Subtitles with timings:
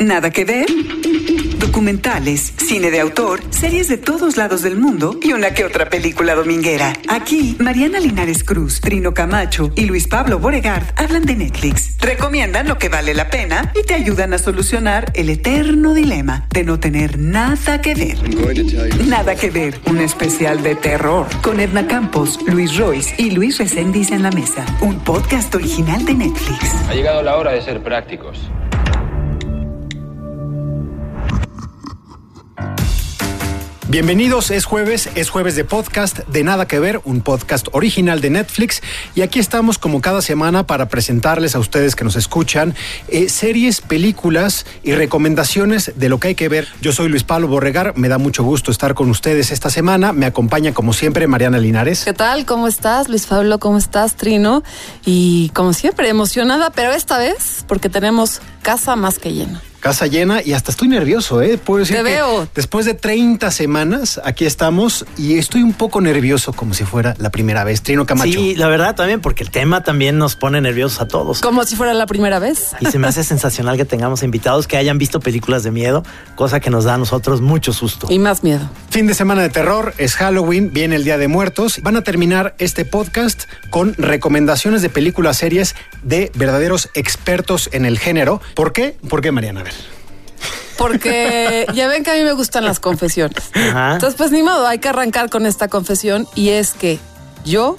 [0.00, 0.66] Nada que ver.
[1.58, 6.36] Documentales, cine de autor, series de todos lados del mundo y una que otra película
[6.36, 6.92] dominguera.
[7.08, 12.78] Aquí, Mariana Linares Cruz, Trino Camacho y Luis Pablo Boregard hablan de Netflix, recomiendan lo
[12.78, 17.18] que vale la pena y te ayudan a solucionar el eterno dilema de no tener
[17.18, 18.18] nada que ver.
[19.08, 24.12] Nada que ver, un especial de terror con Edna Campos, Luis Royce y Luis Reséndiz
[24.12, 24.64] en la mesa.
[24.80, 26.72] Un podcast original de Netflix.
[26.88, 28.48] Ha llegado la hora de ser prácticos.
[33.90, 38.28] Bienvenidos, es jueves, es jueves de podcast de Nada que Ver, un podcast original de
[38.28, 38.82] Netflix
[39.14, 42.74] y aquí estamos como cada semana para presentarles a ustedes que nos escuchan
[43.08, 46.68] eh, series, películas y recomendaciones de lo que hay que ver.
[46.82, 50.26] Yo soy Luis Pablo Borregar, me da mucho gusto estar con ustedes esta semana, me
[50.26, 52.04] acompaña como siempre Mariana Linares.
[52.04, 52.44] ¿Qué tal?
[52.44, 53.58] ¿Cómo estás, Luis Pablo?
[53.58, 54.64] ¿Cómo estás, Trino?
[55.06, 60.42] Y como siempre, emocionada, pero esta vez porque tenemos casa más que llena casa llena
[60.42, 61.58] y hasta estoy nervioso, ¿eh?
[61.58, 62.48] Puedo decir Te veo.
[62.54, 67.30] Después de 30 semanas, aquí estamos y estoy un poco nervioso como si fuera la
[67.30, 67.82] primera vez.
[67.82, 68.32] Trino Camacho.
[68.32, 71.40] Sí, la verdad también, porque el tema también nos pone nerviosos a todos.
[71.40, 72.72] Como si fuera la primera vez.
[72.80, 76.02] Y se me hace sensacional que tengamos invitados que hayan visto películas de miedo,
[76.34, 78.08] cosa que nos da a nosotros mucho susto.
[78.10, 78.68] Y más miedo.
[78.90, 81.80] Fin de semana de terror, es Halloween, viene el Día de Muertos.
[81.82, 87.98] Van a terminar este podcast con recomendaciones de películas series de verdaderos expertos en el
[87.98, 88.40] género.
[88.54, 88.96] ¿Por qué?
[89.08, 89.64] ¿Por qué, Mariana?
[90.78, 93.50] Porque ya ven que a mí me gustan las confesiones.
[93.54, 96.98] Entonces, pues ni modo, hay que arrancar con esta confesión y es que
[97.44, 97.76] yo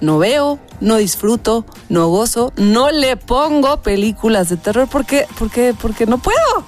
[0.00, 6.06] no veo, no disfruto, no gozo, no le pongo películas de terror porque, porque, porque
[6.06, 6.64] no puedo.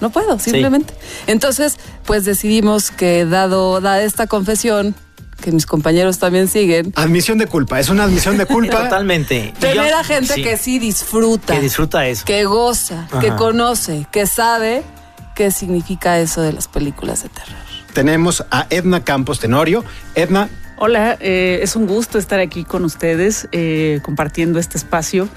[0.00, 0.94] No puedo, simplemente.
[1.26, 4.94] Entonces, pues decidimos que dado, dada esta confesión,
[5.40, 6.92] que mis compañeros también siguen.
[6.96, 8.82] Admisión de culpa, es una admisión de culpa.
[8.82, 9.54] Totalmente.
[9.58, 11.54] Tener a gente que sí disfruta.
[11.54, 12.24] Que disfruta eso.
[12.26, 14.82] Que goza, que conoce, que sabe
[15.36, 17.54] qué significa eso de las películas de terror.
[17.92, 19.84] Tenemos a Edna Campos Tenorio.
[20.16, 20.48] Edna.
[20.78, 25.28] Hola, eh, es un gusto estar aquí con ustedes eh, compartiendo este espacio.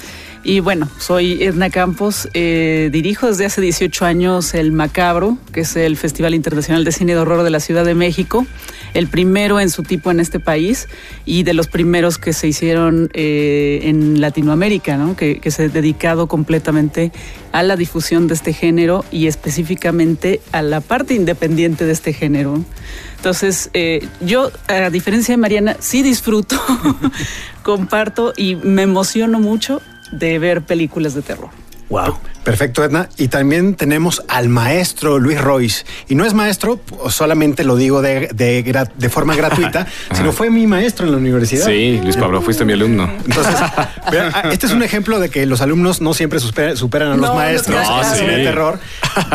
[0.44, 5.76] Y bueno, soy Edna Campos, eh, dirijo desde hace 18 años el Macabro, que es
[5.76, 8.48] el Festival Internacional de Cine de Horror de la Ciudad de México,
[8.94, 10.88] el primero en su tipo en este país
[11.26, 15.18] y de los primeros que se hicieron eh, en Latinoamérica, ¿no?
[15.18, 17.12] que, se ha dedicado completamente
[17.52, 22.64] a la difusión de este género y específicamente a la parte independiente de este género.
[23.18, 26.56] Entonces, eh, yo, a diferencia de Mariana, sí disfruto,
[27.64, 29.82] comparto y me emociono mucho
[30.12, 31.50] de ver películas de terror.
[31.90, 32.18] Wow.
[32.44, 33.10] Perfecto, Edna.
[33.18, 35.86] Y también tenemos al maestro Luis Royce.
[36.08, 36.80] Y no es maestro,
[37.10, 41.66] solamente lo digo de, de, forma gratuita, sino fue mi maestro en la universidad.
[41.66, 43.12] Sí, Luis Pablo, fuiste mi alumno.
[43.26, 47.36] Entonces, ah, este es un ejemplo de que los alumnos no siempre superan, a los
[47.36, 47.88] maestros
[48.20, 48.80] en el terror.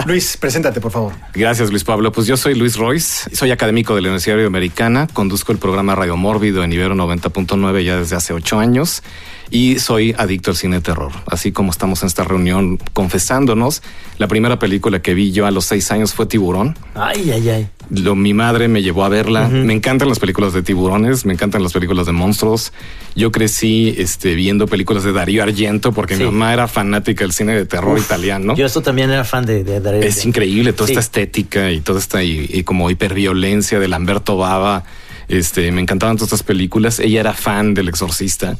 [0.07, 1.13] Luis, preséntate, por favor.
[1.35, 2.13] Gracias, Luis Pablo.
[2.13, 6.17] Pues yo soy Luis Royce, soy académico de la Universidad Americana, conduzco el programa Radio
[6.17, 9.03] Mórbido en Ibero 90.9 ya desde hace ocho años
[9.51, 11.13] y soy adicto al cine de terror.
[11.27, 13.83] Así como estamos en esta reunión confesándonos,
[14.17, 16.79] la primera película que vi yo a los seis años fue Tiburón.
[16.95, 17.69] Ay, ay, ay.
[17.91, 19.49] Lo, mi madre me llevó a verla.
[19.49, 22.73] Me encantan las películas de tiburones, me encantan las películas de monstruos.
[23.15, 27.55] Yo crecí este, viendo películas de Darío Argento porque mi mamá era fanática del cine
[27.55, 28.57] de terror italiano.
[28.57, 31.99] Yo esto también era fan de, de Darío Es increíble toda esta estética y toda
[31.99, 34.85] esta y, como hiperviolencia de Lamberto Bava.
[35.29, 37.01] Este, me encantaban todas estas películas.
[37.01, 38.57] Ella era fan del Exorcista.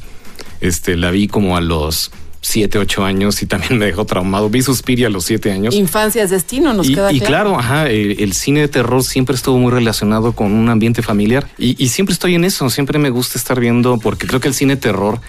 [0.61, 2.11] Este, la vi como a los
[2.45, 4.49] siete, ocho años y también me dejó traumado.
[4.49, 5.73] Vi Suspiria a los siete años.
[5.73, 9.57] Infancia es destino, nos y, queda Y claro, ajá, el, cine de terror siempre estuvo
[9.57, 13.39] muy relacionado con un ambiente familiar y, y, siempre estoy en eso, siempre me gusta
[13.39, 15.19] estar viendo porque creo que el cine de terror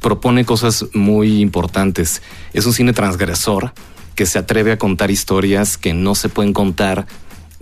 [0.00, 2.22] propone cosas muy importantes.
[2.52, 3.72] Es un cine transgresor
[4.14, 7.06] que se atreve a contar historias que no se pueden contar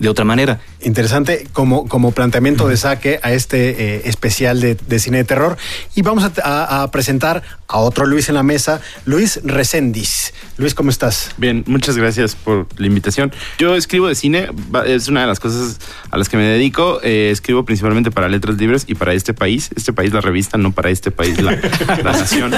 [0.03, 0.61] de otra manera.
[0.81, 5.57] Interesante como, como planteamiento de saque a este eh, especial de, cine de terror.
[5.95, 10.35] Y vamos a, presentar a otro Luis en la mesa, Luis Recendis.
[10.59, 11.31] Luis, ¿cómo estás?
[11.39, 13.33] Bien, muchas gracias por la invitación.
[13.59, 14.49] Yo escribo de cine,
[14.87, 15.79] es una de las cosas
[16.11, 17.01] a las que me dedico.
[17.05, 19.71] Eh, escribo principalmente para Letras Libres y para este país.
[19.77, 21.55] Este país, la revista, no para este país, la,
[22.03, 22.53] nación.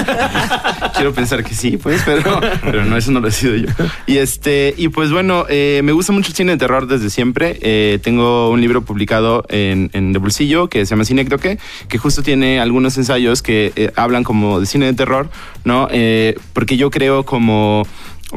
[0.95, 3.67] Quiero pensar que sí, pues, pero, pero no, eso no lo he sido yo.
[4.07, 7.34] Y, este, y pues bueno, eh, me gusta mucho el cine de terror desde siempre
[7.43, 12.59] eh, tengo un libro publicado en, De Bolsillo que se llama Cinécdoque, que justo tiene
[12.59, 15.29] algunos ensayos que eh, hablan como de cine de terror,
[15.63, 15.87] ¿no?
[15.91, 17.85] Eh, porque yo creo como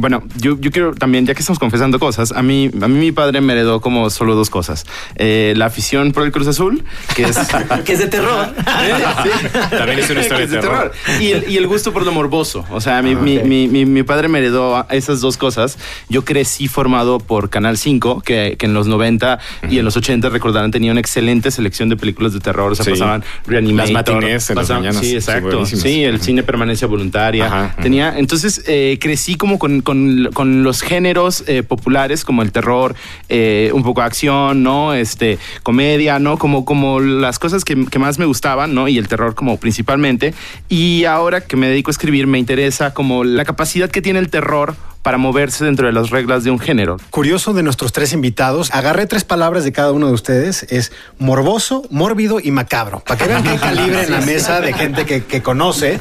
[0.00, 3.12] Bueno, yo, yo quiero también, ya que estamos confesando cosas, a mí, a mí mi
[3.12, 4.84] padre me heredó como solo dos cosas.
[5.16, 6.84] Eh, la afición por el Cruz Azul,
[7.14, 7.38] que es...
[7.84, 8.54] que es de terror.
[9.70, 10.92] También es una historia de terror.
[11.20, 12.64] Y el, y el gusto por lo morboso.
[12.70, 15.78] O sea, mi, Ah, mi- mi- mi- mi padre me heredó esas dos cosas.
[16.08, 19.38] Yo crecí formado por Canal 5, que, que en los 90
[19.70, 22.72] y en los 80, recordarán, tenía una excelente selección de películas de terror.
[22.72, 22.92] O sea, Sí.
[22.92, 23.92] pasaban Reanimator.
[23.92, 25.00] Las matinés en las mañanas.
[25.00, 25.66] Sí, exacto.
[25.66, 27.46] Sí, el cine permanencia voluntaria.
[27.46, 27.82] Ajá, ajá.
[27.82, 32.94] Tenía, entonces, eh, crecí como con, con- los géneros eh, populares, como el terror,
[33.28, 34.94] eh, un poco acción, ¿no?
[34.94, 36.38] Este, comedia, ¿no?
[36.38, 38.88] Como, como las cosas que, que más me gustaban, ¿no?
[38.88, 40.34] Y el terror como principalmente.
[40.68, 44.30] Y ahora que me dedico a escribir, me interesa como la capacidad que tiene el
[44.30, 46.96] terror para moverse dentro de las reglas de un género.
[47.10, 51.84] Curioso de nuestros tres invitados, agarré tres palabras de cada uno de ustedes, es morboso,
[51.90, 55.42] mórbido y macabro, para que vean hay calibre en la mesa de gente que, que
[55.42, 55.98] conoce.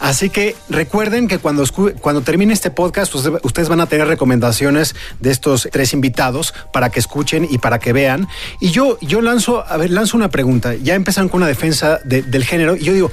[0.00, 1.64] Así que recuerden que cuando,
[2.00, 7.00] cuando termine este podcast, ustedes van a tener recomendaciones de estos tres invitados para que
[7.00, 8.28] escuchen y para que vean.
[8.60, 10.74] Y yo, yo lanzo, a ver, lanzo una pregunta.
[10.74, 13.10] Ya empezaron con una defensa de- del género y yo digo,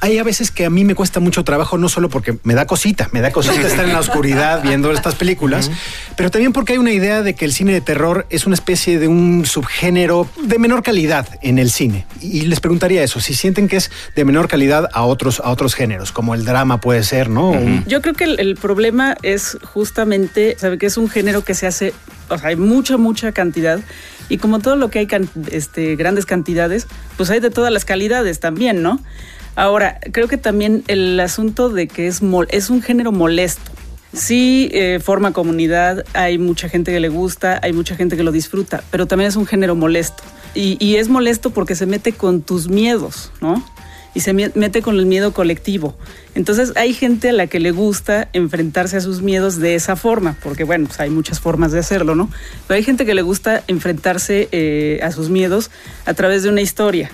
[0.00, 2.66] hay a veces que a mí me cuesta mucho trabajo, no solo porque me da
[2.66, 5.70] cosita, me da cosita estar en la oscuridad viendo estas películas,
[6.16, 8.98] pero también porque hay una idea de que el cine de terror es una especie
[8.98, 12.06] de un subgénero de menor calidad en el cine.
[12.20, 15.74] Y les preguntaría eso, si sienten que es de menor calidad a otros, a otros
[15.74, 17.52] géneros, como el drama puede ser, ¿no?
[17.86, 21.66] Yo creo que el, el problema es justamente, sabe que es un género que se
[21.66, 21.92] hace,
[22.28, 23.80] o sea, hay mucha, mucha cantidad.
[24.28, 27.84] Y como todo lo que hay can- este, grandes cantidades, pues hay de todas las
[27.84, 29.00] calidades también, ¿no?
[29.56, 33.71] Ahora, creo que también el asunto de que es, mol- es un género molesto.
[34.12, 38.32] Sí, eh, forma comunidad, hay mucha gente que le gusta, hay mucha gente que lo
[38.32, 40.22] disfruta, pero también es un género molesto.
[40.54, 43.64] Y, es molesto porque se mete con tus miedos, ¿no?
[44.14, 45.96] y se mete con el miedo colectivo.
[46.34, 50.36] Entonces hay gente a la que le gusta enfrentarse a sus miedos de esa forma,
[50.42, 52.30] porque bueno, pues hay muchas formas de hacerlo, ¿no?
[52.66, 55.70] Pero hay gente que le gusta enfrentarse eh, a sus miedos
[56.04, 57.10] a través de una historia.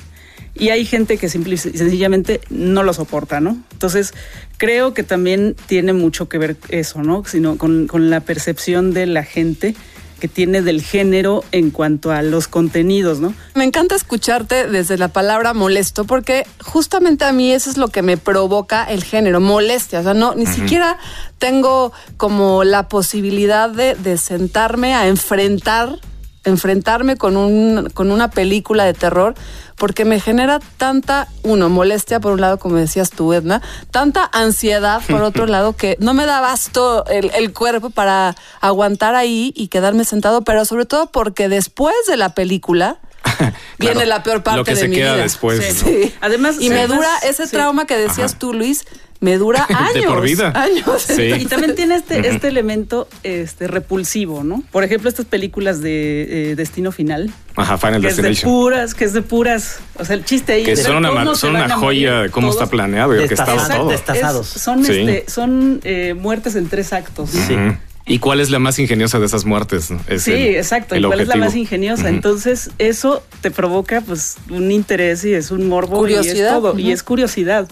[0.58, 3.56] Y hay gente que simple y sencillamente no lo soporta, ¿no?
[3.72, 4.12] Entonces,
[4.56, 7.24] creo que también tiene mucho que ver eso, ¿no?
[7.24, 9.74] Sino con, con la percepción de la gente
[10.18, 13.34] que tiene del género en cuanto a los contenidos, ¿no?
[13.54, 18.02] Me encanta escucharte desde la palabra molesto porque justamente a mí eso es lo que
[18.02, 20.00] me provoca el género, molestia.
[20.00, 20.98] O sea, no, ni siquiera
[21.38, 26.00] tengo como la posibilidad de, de sentarme a enfrentar,
[26.44, 29.34] enfrentarme con, un, con una película de terror
[29.78, 35.00] porque me genera tanta, uno, molestia por un lado, como decías tú, Edna, tanta ansiedad
[35.08, 39.68] por otro lado que no me da basto el, el cuerpo para aguantar ahí y
[39.68, 42.98] quedarme sentado, pero sobre todo porque después de la película
[43.78, 45.22] viene la peor parte Lo que de se mi queda vida.
[45.22, 45.84] después, Sí.
[45.84, 45.88] ¿no?
[45.88, 46.14] Sí.
[46.20, 46.68] Además, y sí.
[46.70, 47.52] me Además, dura ese sí.
[47.52, 48.38] trauma que decías Ajá.
[48.38, 48.84] tú, Luis,
[49.20, 49.94] me dura años.
[49.94, 50.52] De por vida.
[50.54, 51.02] Años.
[51.02, 51.22] Sí.
[51.40, 54.62] Y también tiene este, este elemento este, repulsivo, ¿no?
[54.70, 57.32] Por ejemplo, estas películas de eh, Destino Final.
[57.56, 58.50] Ajá, Final Que es de Destination.
[58.52, 59.78] puras, que es de puras.
[59.98, 62.70] O sea, el chiste ahí Que son una, son una joya de cómo está todos.
[62.70, 63.56] planeado y orquestado
[63.88, 64.40] Destazado.
[64.40, 64.42] todo.
[64.42, 64.92] Es- son Sí.
[65.00, 67.34] este, son eh, muertes en tres actos.
[67.34, 67.76] Ujú.
[68.08, 69.90] ¿Y cuál es la más ingeniosa de esas muertes?
[70.08, 70.94] Es Sí, el- exacto.
[70.94, 72.08] el ¿Y cuál es la más ingeniosa?
[72.08, 76.54] Entonces, eso te provoca pues un interés y es un morbo y es Curiosidad.
[76.60, 76.78] todo.
[76.78, 77.68] Y es curiosidad.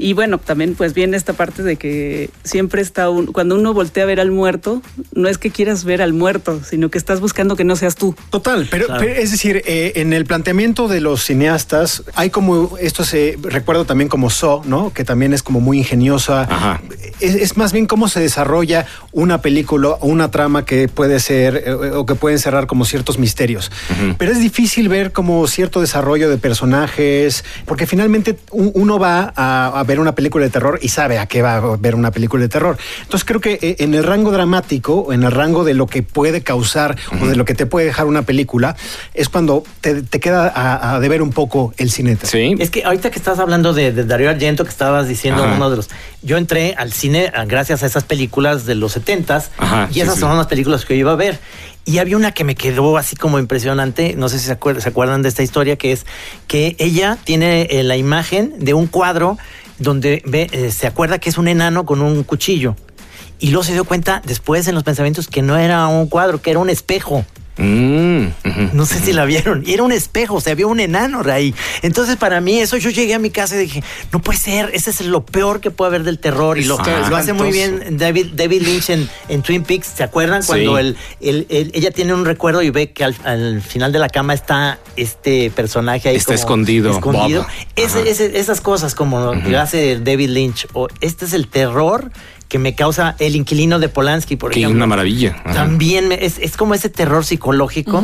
[0.00, 4.04] Y bueno, también pues viene esta parte de que siempre está un, cuando uno voltea
[4.04, 4.80] a ver al muerto,
[5.14, 8.14] no es que quieras ver al muerto, sino que estás buscando que no seas tú.
[8.30, 9.00] Total, pero, Claro.
[9.00, 13.84] pero es decir, eh, en el planteamiento de los cineastas hay como esto se recuerdo
[13.84, 14.92] también como So, ¿no?
[14.92, 16.42] Que también es como muy ingeniosa.
[16.42, 16.80] Ajá.
[17.20, 21.62] Es, es más bien cómo se desarrolla una película o una trama que puede ser
[21.66, 23.70] eh, o que puede encerrar como ciertos misterios.
[24.18, 29.78] Pero es difícil ver como cierto desarrollo de personajes, porque finalmente un- uno va a,
[29.78, 32.42] a ver una película de terror y sabe a qué va a ver una película
[32.42, 32.78] de terror.
[33.02, 36.42] Entonces creo que eh, en el rango dramático, en el rango de lo que puede
[36.42, 38.76] causar o de lo que te puede dejar una película,
[39.14, 42.16] es cuando te, te queda a, a deber un poco el cine.
[42.22, 42.54] Sí.
[42.60, 45.54] Es que ahorita que estás hablando de, de Darío Argento, que estabas diciendo Ajá.
[45.56, 45.88] uno de los.
[46.22, 50.14] Yo entré al cine ah, gracias a esas películas de los 70s Ajá, y esas
[50.14, 50.20] sí.
[50.20, 51.40] son las películas que yo iba a ver.
[51.84, 54.90] Y había una que me quedó así como impresionante, no sé si se acuerdan, se
[54.90, 56.06] acuerdan de esta historia, que es
[56.46, 59.38] que ella tiene eh, la imagen de un cuadro
[59.80, 62.76] donde ve, eh, se acuerda que es un enano con un cuchillo.
[63.40, 66.50] Y luego se dio cuenta después en los pensamientos que no era un cuadro, que
[66.50, 67.24] era un espejo.
[67.60, 68.28] Mm.
[68.72, 69.62] No sé si la vieron.
[69.66, 71.54] Y era un espejo, o sea, había un enano ahí.
[71.82, 74.90] Entonces, para mí, eso yo llegué a mi casa y dije, no puede ser, ese
[74.90, 76.58] es lo peor que puede haber del terror.
[76.58, 79.88] Y lo, lo hace muy bien David, David Lynch en, en Twin Peaks.
[79.96, 80.42] ¿Se acuerdan?
[80.42, 80.48] Sí.
[80.48, 83.98] Cuando el, el- el- ella tiene un recuerdo y ve que al, al final de
[83.98, 86.16] la cama está este personaje ahí.
[86.16, 87.46] Está como escondido, escondido.
[87.76, 90.66] Ese- ese- esas cosas como lo que hace David Lynch.
[90.72, 92.10] O este es el terror
[92.50, 94.76] que me causa El inquilino de Polanski, por Que es ejemplo.
[94.80, 95.36] una maravilla.
[95.44, 95.54] Ajá.
[95.54, 98.02] También me- es, es como ese terror psicológico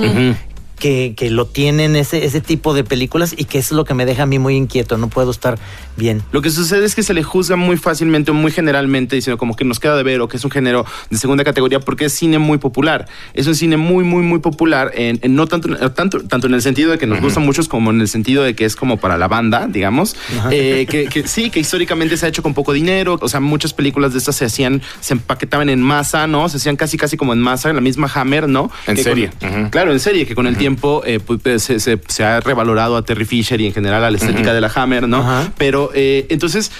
[0.78, 4.04] que, que lo tienen ese, ese tipo de películas y que es lo que me
[4.06, 4.98] deja a mí muy inquieto.
[4.98, 5.58] No puedo estar
[5.96, 6.22] bien.
[6.32, 9.56] Lo que sucede es que se le juzga muy fácilmente o muy generalmente, diciendo como
[9.56, 12.12] que nos queda de ver o que es un género de segunda categoría porque es
[12.12, 13.06] cine muy popular.
[13.34, 16.62] Es un cine muy, muy, muy popular, en, en no tanto, tanto, tanto en el
[16.62, 19.16] sentido de que nos gustan muchos como en el sentido de que es como para
[19.16, 20.16] la banda, digamos.
[20.50, 23.18] Eh, que, que sí, que históricamente se ha hecho con poco dinero.
[23.20, 26.48] O sea, muchas películas de estas se hacían, se empaquetaban en masa, ¿no?
[26.48, 28.70] Se hacían casi, casi como en masa, la misma Hammer, ¿no?
[28.86, 29.30] En Que serie.
[29.40, 29.70] con-.
[29.70, 30.65] Claro, en serie, que con el tiempo
[31.04, 34.16] eh, pues, se, se- se ha revalorado a Terry Fisher y en general a la
[34.16, 35.22] estética de la Hammer, ¿no?
[35.58, 36.72] Pero eh, entonces,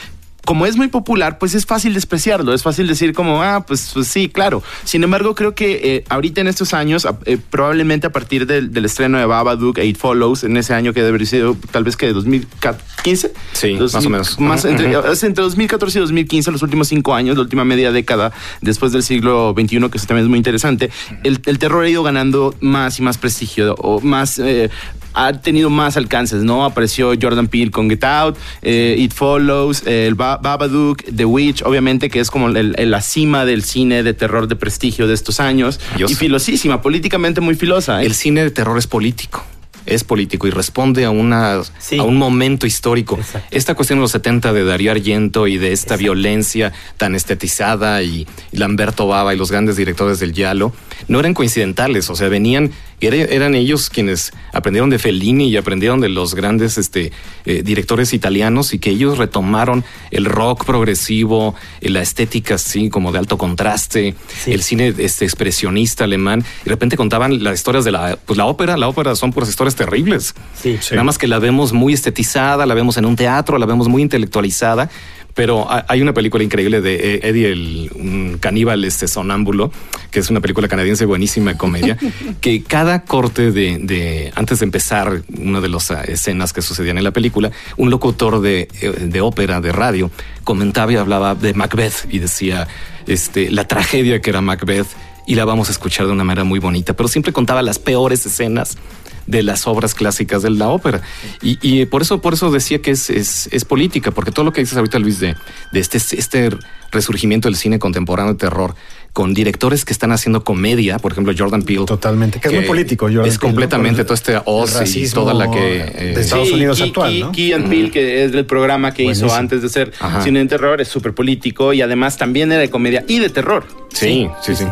[0.46, 4.06] como es muy popular, pues es fácil despreciarlo, es fácil decir como, ah, pues, pues
[4.06, 4.62] sí, claro.
[4.84, 8.84] Sin embargo, creo que eh, ahorita en estos años, eh, probablemente a partir del, del
[8.84, 12.06] estreno de Babadook, Eight Follows, en ese año que debe haber sido tal vez que
[12.06, 13.32] de 2015.
[13.52, 14.38] Sí, más o menos.
[14.38, 15.08] Más entre, ujú.
[15.08, 19.02] es entre 2014 y 2015, los últimos cinco años, la última media década después del
[19.02, 20.90] siglo XXI, que eso también es muy interesante,
[21.24, 24.38] el, el terror ha ido ganando más y más prestigio, o más...
[24.38, 24.70] eh,
[25.16, 26.64] ha tenido más alcances, ¿no?
[26.64, 31.62] Apareció Jordan Peele con Get Out, eh, It Follows, eh, el Ba- Babadook, The Witch,
[31.62, 35.14] obviamente que es como el- el- la cima del cine de terror de prestigio de
[35.14, 35.80] estos años.
[35.98, 38.02] Y filosísima, políticamente muy filosa.
[38.02, 38.06] ¿eh?
[38.06, 39.42] El cine de terror es político.
[39.86, 41.96] Es político y responde a una Sí.
[41.98, 43.16] a un momento histórico.
[43.18, 43.46] Exacto.
[43.52, 48.26] Esta cuestión de los 70 de Darío Argento y de esta violencia tan estetizada y,
[48.50, 50.72] y Lamberto Bava y los grandes directores del Yalo
[51.06, 56.00] no eran coincidentales, o sea, venían era- eran ellos quienes aprendieron de Fellini y aprendieron
[56.00, 57.12] de los grandes este,
[57.44, 63.12] eh, directores italianos y que ellos retomaron el rock progresivo, eh, la estética así como
[63.12, 64.52] de alto contraste, Sí.
[64.52, 68.46] el cine este, expresionista alemán y de repente contaban las historias de la, pues, la
[68.46, 70.34] ópera, la ópera son puras historias terribles.
[70.60, 70.78] Sí.
[70.92, 74.02] Nada más que la vemos muy estetizada, la vemos en un teatro, la vemos muy
[74.02, 74.88] intelectualizada.
[75.36, 79.70] Pero ha- hay una película increíble de eh, Eddie, el un caníbal este sonámbulo,
[80.10, 81.96] que es una película canadiense buenísima de comedia,
[82.40, 86.96] que cada corte de, de- antes de empezar una de las ah, escenas que sucedían
[86.98, 90.10] en la película, un locutor de, eh, de ópera, de radio,
[90.42, 92.66] comentaba y hablaba de Macbeth y decía
[93.06, 94.86] este, la tragedia que era Macbeth
[95.26, 98.24] y la vamos a escuchar de una manera muy bonita, pero siempre contaba las peores
[98.24, 98.78] escenas
[99.26, 101.02] de las obras clásicas de la ópera.
[101.42, 104.52] Y, y por eso, por eso decía que es, es, es política, porque todo lo
[104.52, 105.34] que dices ahorita, Luis, de,
[105.72, 106.50] de este, este
[106.92, 108.74] resurgimiento del cine contemporáneo de terror,
[109.12, 111.86] con directores que están haciendo comedia, por ejemplo, Jordan Peele.
[111.86, 113.40] Totalmente, que es muy político, Jordan Es Peele, ¿no?
[113.40, 115.76] completamente Por todo este Oz y toda la que...
[115.80, 117.32] eh, de Estados Unidos actual, ¿no?
[117.32, 120.22] Key and Peele, que es el programa que hizo antes de ser Ajá.
[120.22, 123.66] cine de terror, es súper político y además también era de comedia y de terror.
[123.92, 124.66] sí, sí, sí.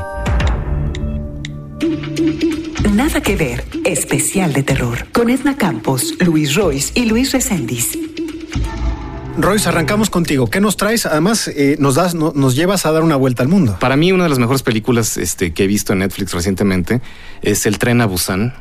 [2.92, 5.06] Nada que ver, especial de terror.
[5.12, 7.98] Con Edna Campos, Luis Royce y Luis Reséndiz.
[9.36, 10.48] Royce, arrancamos contigo.
[10.48, 11.06] ¿Qué nos traes?
[11.06, 13.76] Además, eh, nos das, no- nos llevas a dar una vuelta al mundo.
[13.80, 17.00] Para mí, una de las mejores películas este, que he visto en Netflix recientemente
[17.42, 18.54] es El tren a Busan.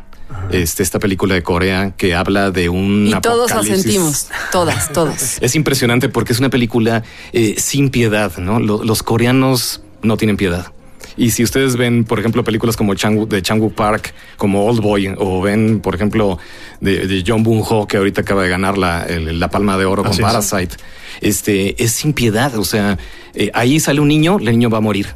[0.52, 3.82] Este, esta película de Corea que habla de un Y todos apocalipsis.
[3.86, 4.28] asentimos.
[4.52, 5.38] Todas, todas.
[5.42, 7.04] Es impresionante porque es una película
[7.34, 8.60] eh, sin piedad, ¿no?
[8.60, 10.72] Lo- los coreanos no tienen piedad.
[11.18, 15.14] Y si ustedes ven, por ejemplo, películas como Chang, de Chang-wook Park, como Old Boy,
[15.18, 16.40] o ven, por ejemplo,
[16.82, 20.04] de, de John Boon-ho, que ahorita acaba de ganar la, el- la Palma de Oro
[20.04, 20.26] con Así es.
[20.28, 20.76] Parasite,
[21.22, 22.56] este, es sin piedad.
[22.58, 22.98] O sea,
[23.36, 25.08] eh, ahí sale un niño, el niño va a morir.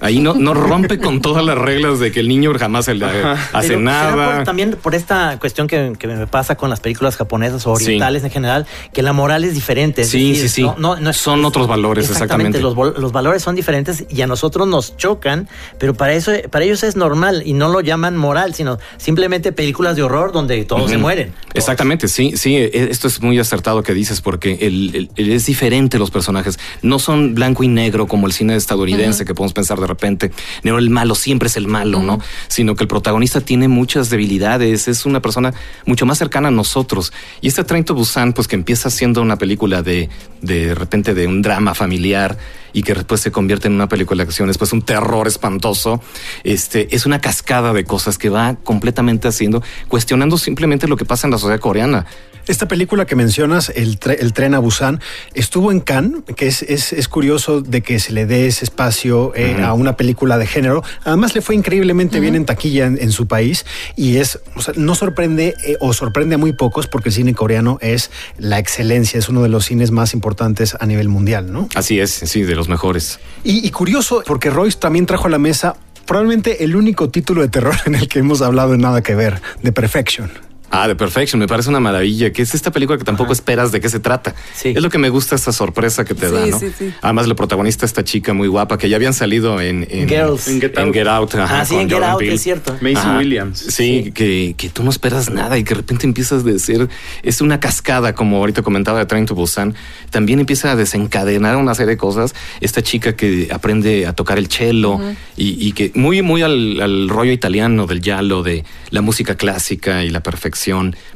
[0.00, 3.04] Ahí no, no rompe con todas las reglas de que el niño jamás se le
[3.06, 4.36] hace Pero nada.
[4.36, 8.24] por- también por esta cuestión que, que me pasa con las películas japonesas o orientales
[8.24, 10.02] en general, que la moral es diferente.
[10.02, 10.62] es Sí, decir, sí, sí.
[10.78, 12.60] no- no- Son es- otros valores, exactamente.
[12.60, 15.48] Los, vol- los valores son diferentes y a nosotros nos chocan,
[15.78, 19.96] pero para eso, para ellos es normal y no lo llaman moral, sino simplemente películas
[19.96, 21.32] de horror donde todos se mueren.
[21.54, 25.46] Exactamente, sí, sí, e- esto es muy acertado que dices porque el, el- el- es
[25.46, 29.78] diferente los personajes, no son blanco y negro como el cine estadounidense que podemos pensar
[29.84, 32.20] de repente, no el malo siempre es el malo, ¿no?
[32.48, 35.54] Sino que el protagonista tiene muchas debilidades, es una persona
[35.86, 37.12] mucho más cercana a nosotros.
[37.40, 40.08] Y este Train to Busan, pues que empieza siendo una película de,
[40.40, 42.36] de repente de un drama familiar
[42.74, 46.02] y que después se convierte en una película de acción, después un terror espantoso,
[46.42, 51.26] este, es una cascada de cosas que va completamente haciendo, cuestionando simplemente lo que pasa
[51.26, 52.04] en la sociedad coreana.
[52.46, 55.00] Esta película que mencionas, el, tre- el tren a Busan,
[55.32, 59.32] estuvo en Cannes, que es, es, es curioso de que se le dé ese espacio
[59.34, 60.82] eh, a una película de género.
[61.04, 63.64] Además, le fue increíblemente bien en taquilla en, en su país
[63.96, 67.32] y es, o sea, no sorprende eh, o sorprende a muy pocos porque el cine
[67.32, 71.70] coreano es la excelencia, es uno de los cines más importantes a nivel mundial, ¿no?
[71.74, 73.20] Así es, sí, de los mejores.
[73.42, 77.48] Y, y curioso, porque Royce también trajo a la mesa probablemente el único título de
[77.48, 80.30] terror en el que hemos hablado en nada que ver, The Perfection.
[80.76, 83.80] Ah, The Perfection, me parece una maravilla, que es esta película que tampoco esperas de
[83.80, 84.34] qué se trata.
[84.54, 84.70] Sí.
[84.74, 86.58] Es lo que me gusta esta sorpresa que te da, Sí, ¿no?
[86.58, 86.92] sí, sí.
[87.00, 90.48] Además, la protagonista, esta chica muy guapa, que ya habían salido en, en Girls.
[90.48, 90.86] en Get Out.
[90.88, 92.34] En Get Out, ajá, Ah, sí, en Get Jordan Out, Peele.
[92.34, 92.72] es cierto.
[92.80, 93.18] Mason Ajá.
[93.18, 93.58] Williams.
[93.60, 96.88] Sí, Que, que tú no esperas nada y que de repente empiezas de ser,
[97.22, 99.74] es una cascada, como ahorita comentaba de Train to Busan,
[100.10, 102.34] también empieza a desencadenar una serie de cosas.
[102.60, 104.98] Esta chica que aprende a tocar el cello
[105.36, 110.02] y, y que muy, muy al, al rollo italiano del giallo, de la música clásica
[110.04, 110.63] y la perfección,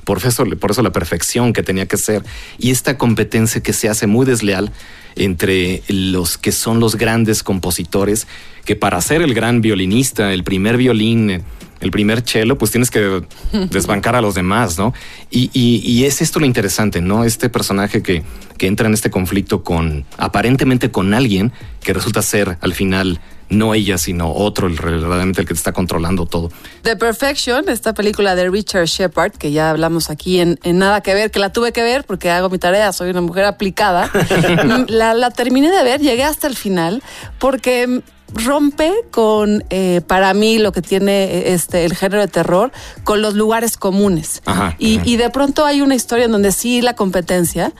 [0.04, 2.22] por eso, por eso la perfección que tenía que ser.
[2.58, 4.72] Y esta competencia que se hace muy desleal
[5.16, 8.26] entre los que son los grandes compositores,
[8.64, 11.42] que para ser el gran violinista, el primer violín,
[11.80, 13.22] el primer cello, pues tienes que
[13.70, 14.92] desbancar a los demás, ¿no?
[15.30, 17.24] Y, y- y es esto lo interesante, ¿no?
[17.24, 18.22] Este personaje que,
[18.58, 21.52] que entra en este conflicto con, aparentemente con alguien
[21.82, 25.72] que resulta ser al final no ella, sino otro, el, verdaderamente el que te está
[25.72, 26.50] controlando todo.
[26.82, 31.14] The Perfection, esta película de Richard Shepard, que ya hablamos aquí en, en Nada que
[31.14, 34.10] ver, que la tuve que ver porque hago mi tarea, soy una mujer aplicada.
[34.58, 37.02] Mm, la, la terminé de ver, llegué hasta el final,
[37.38, 38.02] porque
[38.34, 42.72] rompe con, eh, para mí, lo que tiene eh, este el género de terror,
[43.04, 44.42] con los lugares comunes.
[44.44, 45.06] Ajá, y, ajá.
[45.06, 47.72] y de pronto hay una historia en donde sí la competencia,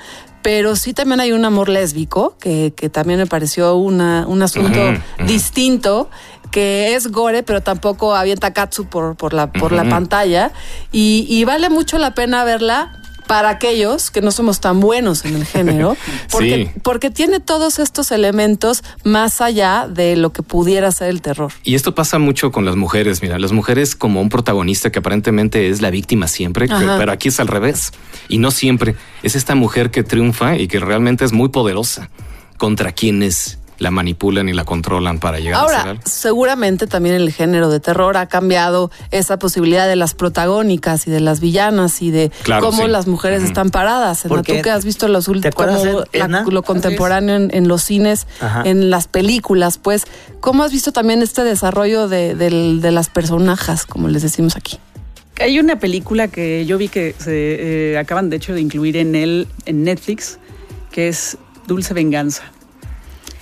[0.43, 4.81] pero sí también hay un amor lésbico, que, que también me pareció una, un asunto
[5.27, 6.11] distinto,
[6.51, 10.53] que es gore, pero tampoco avienta katsu por, por, la, por la pantalla.
[10.93, 15.37] Y, y vale mucho la pena verla para aquellos que no somos tan buenos en
[15.37, 15.97] el género,
[16.33, 16.81] porque, Sí.
[16.83, 21.53] porque tiene todos estos elementos más allá de lo que pudiera ser el terror.
[21.63, 25.69] Y esto pasa mucho con las mujeres, mira, las mujeres como un protagonista que aparentemente
[25.69, 27.93] es la víctima siempre, que- pero aquí es al revés.
[28.29, 28.97] Y no siempre.
[29.23, 32.09] Es esta mujer que triunfa y que realmente es muy poderosa
[32.57, 36.03] contra quienes la manipulan y la controlan para llegar a ser Ahora, algo.
[36.05, 41.21] seguramente también el género de terror ha cambiado esa posibilidad de las protagónicas y de
[41.21, 42.89] las villanas y de Claro, cómo sí.
[42.89, 44.23] las mujeres están paradas.
[44.23, 45.55] Tú que has visto los últimos,
[46.51, 48.63] lo contemporáneo en, en los cines, Ajá.
[48.65, 50.05] en las películas, pues,
[50.41, 54.79] ¿cómo has visto también este desarrollo de las personajes, como les decimos aquí?
[55.41, 59.15] Hay una película que yo vi que se eh, acaban de hecho de incluir en
[59.15, 60.39] el en Netflix,
[60.91, 62.43] que es Dulce Venganza.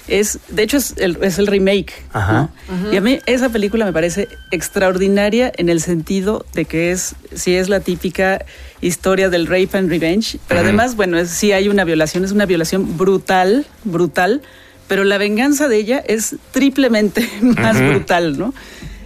[0.08, 1.92] Es, de hecho, es el, es el remake.
[2.12, 2.50] Ajá.
[2.68, 2.92] ¿no?
[2.92, 7.56] Y a mí esa película me parece extraordinaria en el sentido de que es, sí
[7.56, 8.44] es la típica
[8.80, 12.46] historia del rape and revenge, pero además, bueno, es, sí hay una violación, es una
[12.46, 14.42] violación brutal, brutal,
[14.86, 18.54] pero la venganza de ella es triplemente más brutal, ¿no?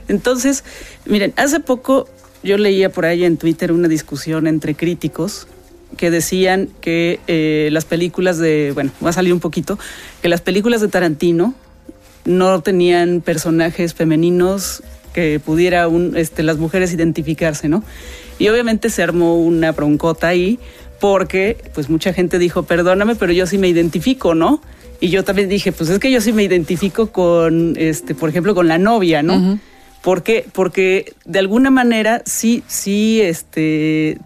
[0.08, 0.64] Entonces,
[1.06, 2.08] miren, hace poco
[2.42, 5.46] yo leía por ahí en Twitter una discusión entre críticos
[5.96, 9.78] que decían que eh, las películas de, bueno, va a salir un poquito,
[10.22, 11.54] que las películas de Tarantino
[12.24, 17.82] no tenían personajes femeninos que pudiera un, este, las mujeres identificarse, ¿no?
[18.38, 20.58] Y obviamente se armó una broncota ahí
[21.00, 24.60] porque pues mucha gente dijo, perdóname, pero yo sí me identifico, ¿no?
[25.00, 28.54] Y yo también dije, pues es que yo sí me identifico con, este, por ejemplo,
[28.54, 29.36] con la novia, ¿no?
[29.36, 29.58] Ujú.
[30.02, 30.46] ¿Por qué?
[30.52, 34.18] Porque de alguna manera sí, sí, este,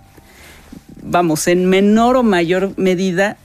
[1.05, 3.37] vamos, en menor o mayor medida,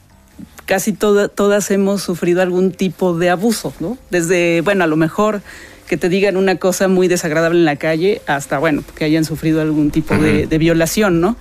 [0.65, 3.97] casi toda- todas hemos sufrido algún tipo de abuso, ¿no?
[4.11, 5.41] Desde, bueno, a lo mejor
[5.87, 9.61] que te digan una cosa muy desagradable en la calle, hasta, bueno, que hayan sufrido
[9.61, 11.35] algún tipo de, de violación, ¿no?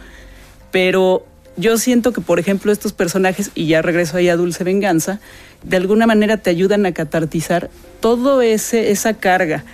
[0.71, 1.27] Pero
[1.57, 5.21] yo siento que, por ejemplo, estos personajes, y ya regreso ahí a Dulce Venganza,
[5.63, 7.69] de alguna manera te ayudan a catartizar
[8.01, 9.65] todo ese, esa carga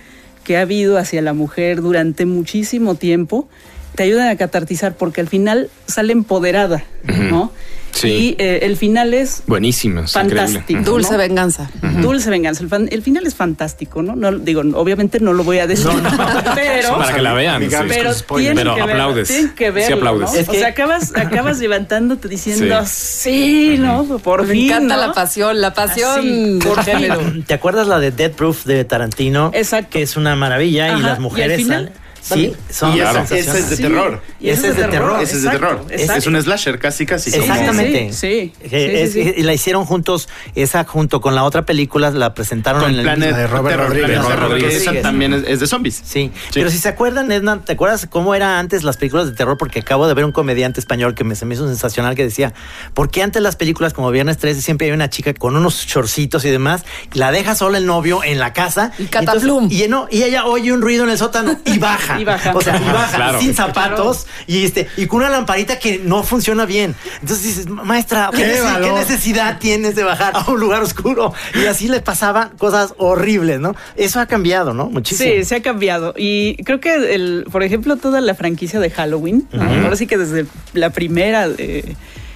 [0.43, 3.47] que ha habido hacia la mujer durante muchísimo tiempo,
[3.95, 7.51] te ayudan a catartizar porque al final sale empoderada, ¿no?
[7.91, 8.09] Sí.
[8.09, 10.81] Y eh, el final es Buenísimo, es fantástico.
[10.83, 11.17] Dulce ¿no?
[11.17, 11.71] venganza.
[12.01, 12.61] Dulce venganza.
[12.61, 14.17] El, fan- el final es fantástico, ¿no?
[14.17, 15.87] no digo, obviamente no lo voy a decir,
[16.55, 17.61] pero, Para que la vean.
[17.61, 17.69] Sí.
[17.87, 19.27] pero tienen Pero que aplaudes.
[19.29, 20.33] tienen que Sí verlo, aplaudes.
[20.33, 20.39] ¿no?
[20.41, 24.03] Es o sea, acabas, acabas levantándote diciendo, sí, ¿no?
[24.17, 25.07] Por Me fin, encanta ¿no?
[25.07, 27.43] la pasión, la pasión Así, por.
[27.45, 29.51] ¿Te acuerdas la de Dead Proof de Tarantino?
[29.53, 29.91] Exacto.
[29.91, 33.13] Que es una maravilla y las y al mujeres final salen- Sí, son Y esa-
[33.13, 33.47] sensacionales.
[33.47, 34.21] esa es de Sí, terror.
[34.39, 35.21] y Ese es de terror.
[35.21, 35.85] Ese es de terror.
[35.89, 36.19] Es, exacto.
[36.19, 37.29] es un slasher casi, casi.
[37.31, 38.11] Sí, Exactamente.
[38.13, 39.33] sí, sí, sí, sí, es- sí.
[39.43, 43.35] La hicieron juntos, esa junto con la otra película, la presentaron Con en el Planet
[43.35, 44.19] de Robert Terror, Rodríguez.
[44.21, 46.01] Planet Terror, esa también es, es de zombies.
[46.03, 46.31] Sí.
[46.53, 49.57] pero si se acuerdan, Edna, ¿te acuerdas cómo era antes las películas de terror?
[49.57, 52.53] Porque acabo de ver un comediante español que me, se me hizo sensacional que decía,
[52.93, 56.43] ¿por qué antes las películas como Viernes 13 siempre hay una chica con unos chorcitos
[56.45, 58.91] y demás, la deja sola el novio en la casa?
[58.97, 59.65] Y cataplum.
[59.65, 62.14] entonces- Y, no, y ella oye un ruido en el sótano y baja.
[62.23, 62.53] Baja.
[62.55, 63.39] O sea, y baja Claro.
[63.39, 66.95] sin zapatos y este y con una lamparita que no funciona bien.
[67.21, 68.61] Entonces dices, maestra, ¿qué,
[68.93, 71.33] necesidad tienes de bajar a un lugar oscuro?
[71.53, 73.75] Y así le pasaban cosas horribles, ¿no?
[73.95, 74.89] Eso ha cambiado, ¿no?
[74.89, 75.29] Muchísimo.
[75.29, 76.13] Sí, se ha cambiado.
[76.17, 80.45] Y creo que, el, por ejemplo, toda la franquicia de Halloween, ahora sí que desde
[80.73, 81.95] la primera eh,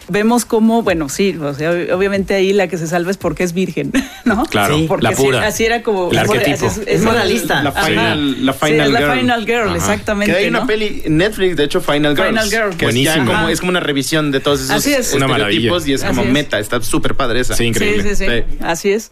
[0.09, 3.53] vemos cómo, bueno, sí, o sea, obviamente ahí la que se salva es porque es
[3.53, 3.91] virgen,
[4.25, 4.43] ¿no?
[4.45, 5.47] Claro, Sí, porque la así- pura.
[5.47, 6.11] Así, era como...
[6.11, 6.67] El arquetipo.
[6.67, 7.63] así Es moralista.
[7.63, 9.19] La final- la Sí, final es la girl.
[9.19, 9.75] Final Girl, Ajá.
[9.77, 10.31] exactamente.
[10.33, 10.67] Que hay una ¿no?
[10.67, 12.29] peli Netflix, de hecho, Final Girls.
[12.29, 12.77] Final Girl.
[12.77, 15.13] Que es, como, es como una revisión de todos esos Así es.
[15.13, 15.91] Una estereotipos maravilla.
[15.91, 16.33] y es como Así es.
[16.33, 16.59] meta.
[16.59, 17.55] Está súper padre esa.
[17.55, 18.03] Sí, increíble.
[18.03, 18.57] Sí, sí, sí, Sí.
[18.63, 19.11] así es.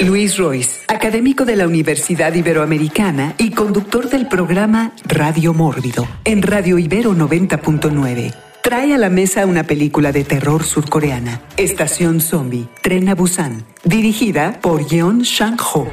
[0.00, 6.78] Luis Royce, académico de la Universidad Iberoamericana y conductor del programa Radio Mórbido en Radio
[6.78, 8.34] Ibero 90.9.
[8.62, 14.58] Trae a la mesa una película de terror surcoreana, Estación Zombie, Tren a Busan, dirigida
[14.60, 15.88] por Yeon Sang-ho.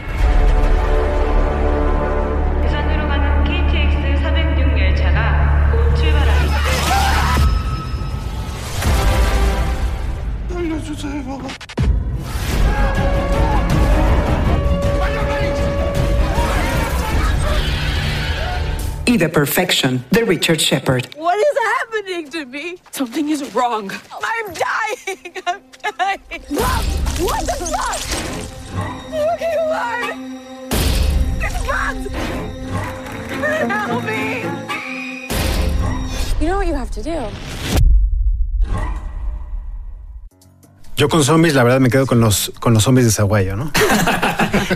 [19.13, 21.07] Y The Perfection The Richard Shepard.
[21.15, 22.77] What is happening to me?
[22.89, 23.91] Something is wrong.
[24.11, 25.33] I'm dying.
[25.45, 25.61] I'm
[25.97, 26.43] dying.
[26.49, 26.83] Mom,
[27.21, 27.99] what the fuck?
[29.11, 30.09] Look at you are.
[31.45, 31.97] It's run.
[33.69, 34.41] Help me.
[36.41, 37.62] You know what you have to do.
[41.03, 43.69] Yo con zombies, la verdad, me quedo con los, con los zombies de Zaguayo, ¿no?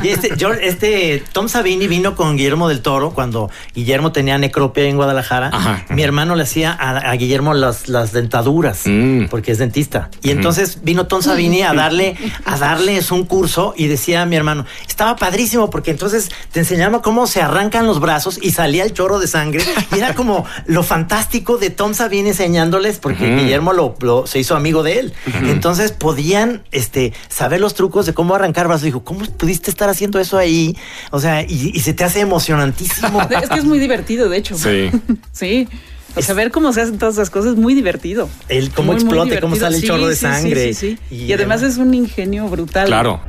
[0.04, 4.84] Y este, yo, este Tom Savini vino con Guillermo del Toro cuando Guillermo tenía necropia
[4.84, 5.50] en Guadalajara.
[5.54, 5.86] Ajá.
[5.90, 9.26] Mi hermano le hacía a, a Guillermo las, las dentaduras Mm.
[9.30, 10.10] porque es dentista.
[10.22, 14.36] Y entonces vino Tom Savini a darle a darles un curso y decía a mi
[14.36, 18.94] hermano, estaba padrísimo porque entonces te enseñaba cómo se arrancan los brazos y salía el
[18.94, 19.64] chorro de sangre.
[19.96, 23.42] Y era como lo fantástico de Tom Savini enseñándoles porque Ujú.
[23.42, 25.14] Guillermo lo, lo- se hizo amigo de él.
[25.44, 28.82] Entonces podían este, saber los trucos de cómo arrancar brazos.
[28.82, 30.76] Dijo, ¿cómo pudiste estar haciendo eso ahí?
[31.12, 33.22] O sea, y, y se te hace emocionantísimo.
[33.42, 34.58] Es que es muy divertido, de hecho.
[34.58, 34.90] Sí.
[35.32, 35.68] Sí.
[36.16, 38.28] O sea, ver cómo se hacen todas esas cosas es muy divertido.
[38.50, 40.74] El cómo Muy, y cómo sale el Sí, chorro de sí, sangre.
[40.74, 41.16] Sí, sí, sí.
[41.16, 42.88] Y Y, además además- es un ingenio brutal.
[42.88, 43.22] Claro.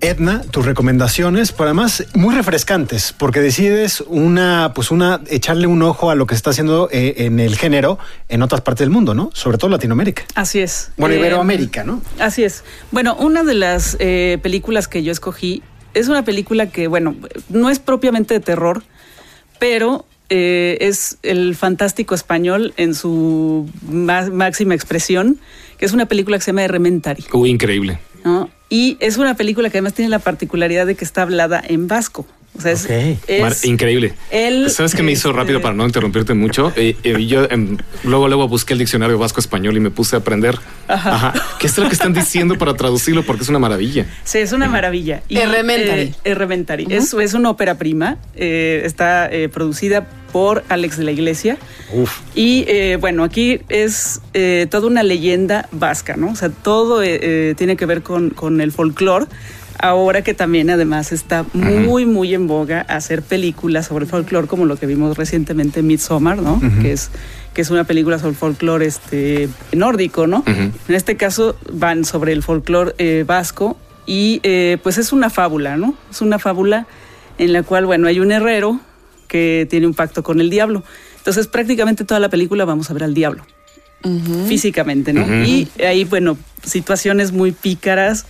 [0.00, 6.10] Edna, tus recomendaciones, pero además muy refrescantes, porque decides una, pues una, echarle un ojo
[6.10, 9.14] a lo que se está haciendo eh, en el género en otras partes del mundo,
[9.14, 9.30] ¿no?
[9.34, 10.24] Sobre todo Latinoamérica.
[10.34, 10.92] Así es.
[10.96, 12.00] Bueno, Eh, Iberoamérica, ¿no?
[12.20, 12.64] Así es.
[12.92, 15.62] Bueno, una de las eh, películas que yo escogí
[15.94, 17.16] es una película que, bueno,
[17.48, 18.82] no es propiamente de terror,
[19.58, 25.38] pero eh, es el fantástico español en su má- máxima expresión,
[25.78, 27.24] que es una película que se llama Elementary.
[27.32, 27.98] Uy, increíble.
[28.24, 28.50] ¿no?
[28.68, 32.26] Y es una película que además tiene la particularidad de que está hablada en vasco.
[32.56, 32.90] O sea, es, Ok.
[33.28, 34.14] es- Mar- increíble.
[34.32, 36.72] él, ¿Sabes qué me hizo rápido para no interrumpirte mucho?
[36.74, 40.58] Eh, eh, yo em, luego luego busqué el diccionario vasco-español y me puse a aprender.
[40.88, 41.34] Ajá.
[41.60, 43.22] ¿Qué es lo que están diciendo para traducirlo?
[43.24, 44.06] Porque es una maravilla.
[44.24, 45.22] Sí, es una maravilla.
[45.28, 46.00] Elementary.
[46.02, 46.86] eh, Elementary.
[46.90, 48.16] es, es una ópera prima.
[48.34, 51.58] eh, está eh, producida por Alex de la Iglesia.
[51.92, 52.18] Uf.
[52.34, 56.32] Y eh, bueno, aquí es eh, toda una leyenda vasca, ¿no?
[56.32, 59.26] O sea, todo eh, eh, tiene que ver con, con el folclore.
[59.80, 64.76] Ahora que también además está muy, muy en boga hacer películas sobre folclore, como lo
[64.76, 66.60] que vimos recientemente en Midsommar, ¿no?
[66.82, 67.10] Que es
[67.54, 70.42] que es una película sobre folclore este, nórdico, ¿no?
[70.46, 75.76] En este caso van sobre el folclore eh, vasco y eh, pues es una fábula,
[75.76, 75.94] ¿no?
[76.10, 76.86] Es una fábula
[77.38, 78.80] en la cual, bueno, hay un herrero
[79.28, 80.82] que tiene un pacto con el diablo.
[81.18, 83.44] Entonces prácticamente toda la película vamos a ver al diablo
[84.46, 85.44] físicamente, ¿no?
[85.44, 88.26] Y hay, bueno, situaciones muy pícaras,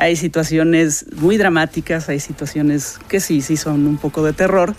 [0.00, 4.74] hay situaciones muy dramáticas, hay situaciones que sí, sí son un poco de terror.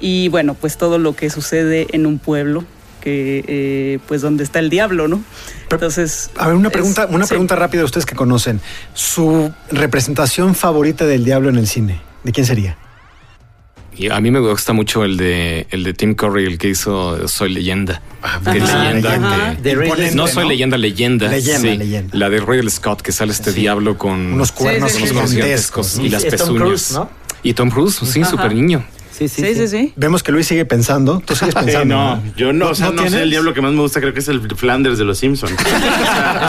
[0.00, 2.64] Y bueno, pues todo lo que sucede en un pueblo,
[3.00, 5.22] que eh, pues donde está el diablo, ¿no?
[5.70, 6.30] Entonces...
[6.36, 7.30] A ver, una es- pregunta, una sí.
[7.30, 8.60] pregunta rápida de ustedes que conocen.
[8.94, 12.78] Su representación favorita del diablo en el cine, ¿de quién sería?
[13.96, 17.28] Y a mí me gusta mucho el de el de Tim Curry, el que hizo
[17.28, 18.00] Soy leyenda.
[18.20, 18.52] Que Ajá,
[19.62, 21.28] que- Imponente, no soy leyenda, leyenda.
[21.28, 21.76] Leyenda, sí.
[21.76, 22.16] leyenda.
[22.16, 25.82] La de Ridley Scott, que sale este diablo con Unos cuernos sí, unos sí, sí.
[25.82, 26.62] Sí, y las pezuñas.
[26.62, 27.10] Cruise, ¿no?
[27.42, 28.30] Y Tom Cruise, sí, Ajá.
[28.30, 28.84] súper niño.
[29.28, 29.92] Sí, Sí, sí, Sí, sí, sí.
[29.96, 31.22] Vemos que Luis sigue pensando.
[31.24, 31.94] Tú sigues pensando.
[31.94, 34.20] no, yo no, o sea, no, sé, el diablo que más me gusta creo que
[34.20, 35.52] es el Flanders de los Simpsons.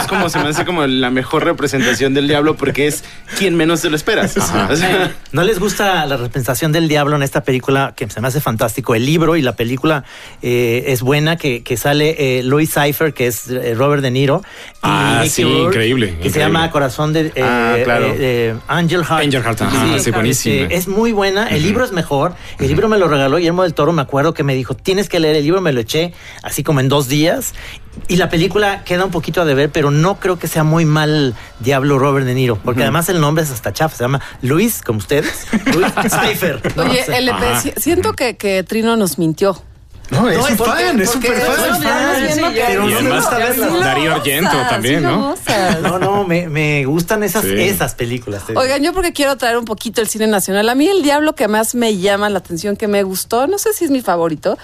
[0.01, 3.03] es como, se me hace como la mejor representación del diablo porque es
[3.37, 4.35] quien menos te lo esperas.
[4.37, 8.27] O sea, ¿No les gusta la representación del diablo en esta película que se me
[8.27, 8.95] hace fantástico?
[8.95, 10.03] El libro y la película
[10.41, 14.41] eh, es buena, que, que sale eh, Louis Cypher, que es eh, Robert De Niro.
[14.45, 18.07] y Ah, sí, increíble, Que se llama Corazón de eh, Ah, claro.
[18.07, 19.23] eh, eh, Angel Heart.
[19.23, 20.55] Angel Heart, ajá, sí, buenísima.
[20.63, 21.47] este, es muy buena.
[21.47, 22.35] El libro es mejor.
[22.63, 23.91] El libro me lo regaló Guillermo del Toro.
[23.91, 25.59] Me acuerdo que me dijo, tienes que leer el libro.
[25.59, 27.53] Me lo eché así como en dos días.
[28.07, 31.35] Y la película queda un poquito a deber, pero no creo que sea muy mal
[31.59, 32.57] Diablo Robert De Niro.
[32.63, 33.97] Porque además el nombre es hasta chafa.
[33.97, 35.45] Se llama Luis, como ustedes.
[35.73, 35.93] Luis.
[36.75, 36.83] ¿no?
[36.83, 39.61] Oye, LP, siento que, que Trino nos mintió.
[40.09, 41.81] No, es un fan, es súper fan.
[42.53, 43.39] pero Y no me gusta
[43.79, 45.35] Darío Argento también, ¿no?
[45.81, 47.53] No, no, me, me gustan esas, Sí.
[47.59, 48.43] esas películas.
[48.55, 50.67] Oigan, yo porque quiero traer un poquito el cine nacional.
[50.69, 53.73] A mí el diablo que más me llama la atención, que me gustó, no sé
[53.73, 54.57] si es mi favorito,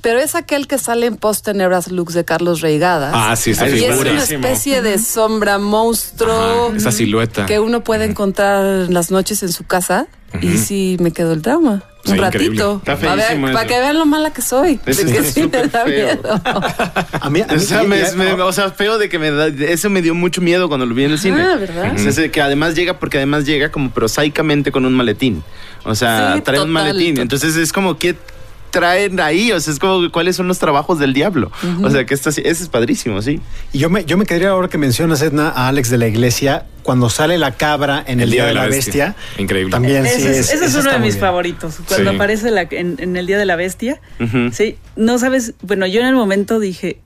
[0.00, 3.12] pero es aquel que sale en Post Tenebras Lux de Carlos Reigadas.
[3.14, 4.10] Ah, sí, esa Ay, y es figura.
[4.12, 7.46] una especie de sombra monstruo Ajá, esa silueta.
[7.46, 10.06] que uno puede encontrar en las noches en su casa.
[10.42, 10.58] Y Ujú.
[10.58, 11.82] sí, me quedó el trauma.
[12.04, 12.76] Sí, un ratito.
[12.86, 14.78] Está Para, que vean lo mala que soy.
[14.86, 15.86] Eso de que sí me da feo.
[15.86, 16.40] miedo.
[17.20, 19.48] A mí, a o sea, me- ya- me- o sea, feo de que me da,
[19.48, 21.40] eso me dio mucho miedo cuando lo vi en el cine.
[21.42, 21.92] Ah, ¿verdad?
[21.94, 25.42] O sea, ese que además llega, porque además llega como prosaicamente con un maletín.
[25.84, 27.14] O sea, Sí, trae un total, maletín.
[27.14, 27.22] total.
[27.22, 28.16] Entonces es como que
[28.78, 31.50] traen ahí, o sea, es como cuáles son los trabajos del diablo.
[31.82, 33.40] O sea, que esto, sí- ese es padrísimo, sí.
[33.72, 36.66] Y yo me, yo me quedaría ahora que mencionas, Edna, a Alex de la Iglesia,
[36.82, 39.16] cuando sale la cabra en el, Día de la, Bestia.
[39.38, 39.70] Increíble.
[39.72, 40.10] También sí.
[40.22, 41.20] ese es, ese es uno de mis bien.
[41.20, 41.76] favoritos.
[41.88, 42.16] Cuando Sí.
[42.16, 44.00] aparece la- en, en el Día de la Bestia.
[44.20, 44.50] Ujú.
[44.52, 45.54] Sí, no sabes.
[45.62, 47.00] Bueno, yo en el momento dije.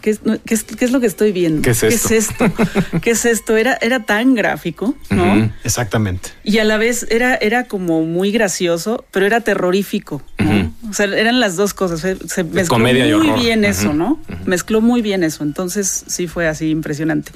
[0.00, 1.62] ¿Qué es, qué es- qué es lo que estoy viendo?
[1.62, 2.08] ¿Qué es esto?
[2.08, 2.44] ¿Qué es esto?
[3.02, 3.56] ¿Qué es esto?
[3.56, 5.50] Era, era tan gráfico, ¿no?
[5.64, 6.30] Exactamente.
[6.44, 10.22] Y a la vez era, era como muy gracioso, pero era terrorífico.
[10.38, 10.72] ¿no?
[10.88, 12.00] O sea, eran las dos cosas.
[12.00, 14.20] Se, se mezcló comedia muy bien eso, ¿no?
[14.44, 15.42] Mezcló muy bien eso.
[15.44, 17.32] Entonces sí fue así impresionante.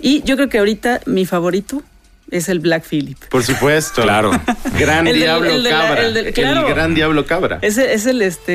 [0.00, 1.82] Y yo creo que ahorita mi favorito
[2.36, 3.18] es el Black Phillip.
[3.30, 4.02] Por supuesto.
[4.02, 4.30] Claro.
[4.78, 6.02] Gran El del- diablo el de la- cabra.
[6.06, 6.68] el del- claro.
[6.68, 7.58] El gran diablo cabra.
[7.62, 8.52] Es, el- es el este.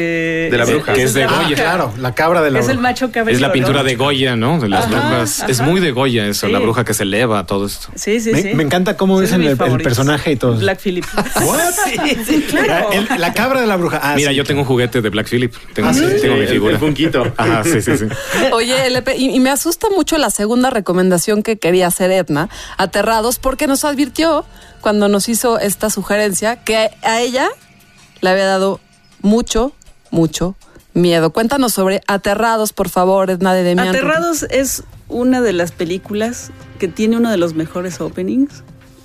[0.52, 0.94] De la bruja.
[0.94, 1.40] Que es de Goya.
[1.52, 3.36] Ah, claro, la cabra de la Es el macho cabello.
[3.36, 3.84] Es la pintura ¿no?
[3.86, 4.60] de Goya, ¿no?
[4.60, 5.46] De las Ajá, brujas.
[5.48, 7.88] Es muy de Goya eso, la bruja que se eleva, todo esto.
[7.96, 8.54] Sí, sí, Me- sí.
[8.54, 10.56] me encanta cómo Es dicen el- personaje y todo.
[10.56, 11.06] Black Phillip.
[11.42, 11.60] What?
[11.86, 12.90] sí, sí, claro.
[12.92, 14.00] El- la cabra de la bruja.
[14.04, 14.36] Ah, Mira, sí.
[14.36, 15.54] yo tengo un juguete de Black Phillip.
[15.74, 16.06] Tengo, Ah, sí.
[16.22, 16.74] tengo mi figura.
[16.74, 17.32] el Funquito.
[17.38, 18.06] Ajá, sí, sí, sí.
[18.52, 23.40] Oye, LP, y, y me asusta mucho la segunda recomendación que quería hacer Edna, Aterrados,
[23.40, 24.46] porque nos advirtió
[24.82, 27.48] cuando nos hizo esta sugerencia que a ella
[28.20, 28.82] le había dado
[29.22, 29.74] mucho,
[30.12, 30.56] mucho
[30.94, 31.32] miedo.
[31.32, 33.90] Cuéntanos sobre Aterrados, por favor, Edna de Demian.
[33.90, 38.64] Aterrados es una de las películas que tiene uno de los mejores openings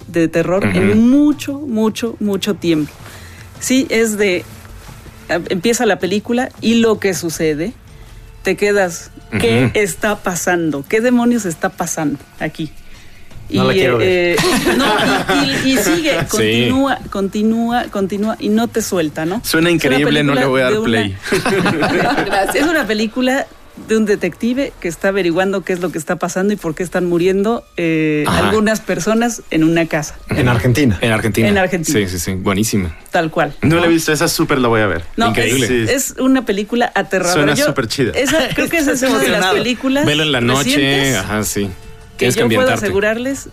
[0.08, 2.92] de terror en mucho, mucho, mucho tiempo.
[3.60, 4.44] Sí, es de.
[5.28, 7.72] Empieza la película y lo que sucede,
[8.42, 9.10] te quedas.
[9.40, 10.84] ¿Qué está pasando?
[10.88, 12.70] ¿Qué demonios está pasando aquí?
[13.50, 14.08] No la quiero ver.
[14.08, 14.36] eh,
[14.76, 14.86] no,
[15.44, 19.40] y, y- y sigue, continúa, continúa, continúa y no te suelta, ¿no?
[19.44, 21.16] Suena Es una increíble, no le voy a dar película de play.
[22.26, 22.54] Gracias.
[22.56, 23.46] Es una película
[23.88, 26.84] de un detective que está averiguando qué es lo que está pasando y por qué
[26.84, 30.96] están muriendo eh, algunas personas en una casa, En Argentina.
[31.00, 31.48] En Argentina.
[31.48, 31.98] En Argentina.
[31.98, 32.34] Sí, sí, sí.
[32.34, 32.96] Buenísima.
[33.10, 33.52] tal cual.
[33.62, 35.04] No la he visto, esa súper la voy a ver.
[35.16, 35.66] No, Increíble.
[35.66, 36.12] Es, Sí.
[36.14, 37.32] es una película aterradora.
[37.54, 38.12] Suena súper chida.
[38.14, 41.16] esa- creo que esa es una de las películas Velo en la noche.
[41.16, 41.68] Ajá, sí.
[42.16, 43.48] Que yo puedo asegurarles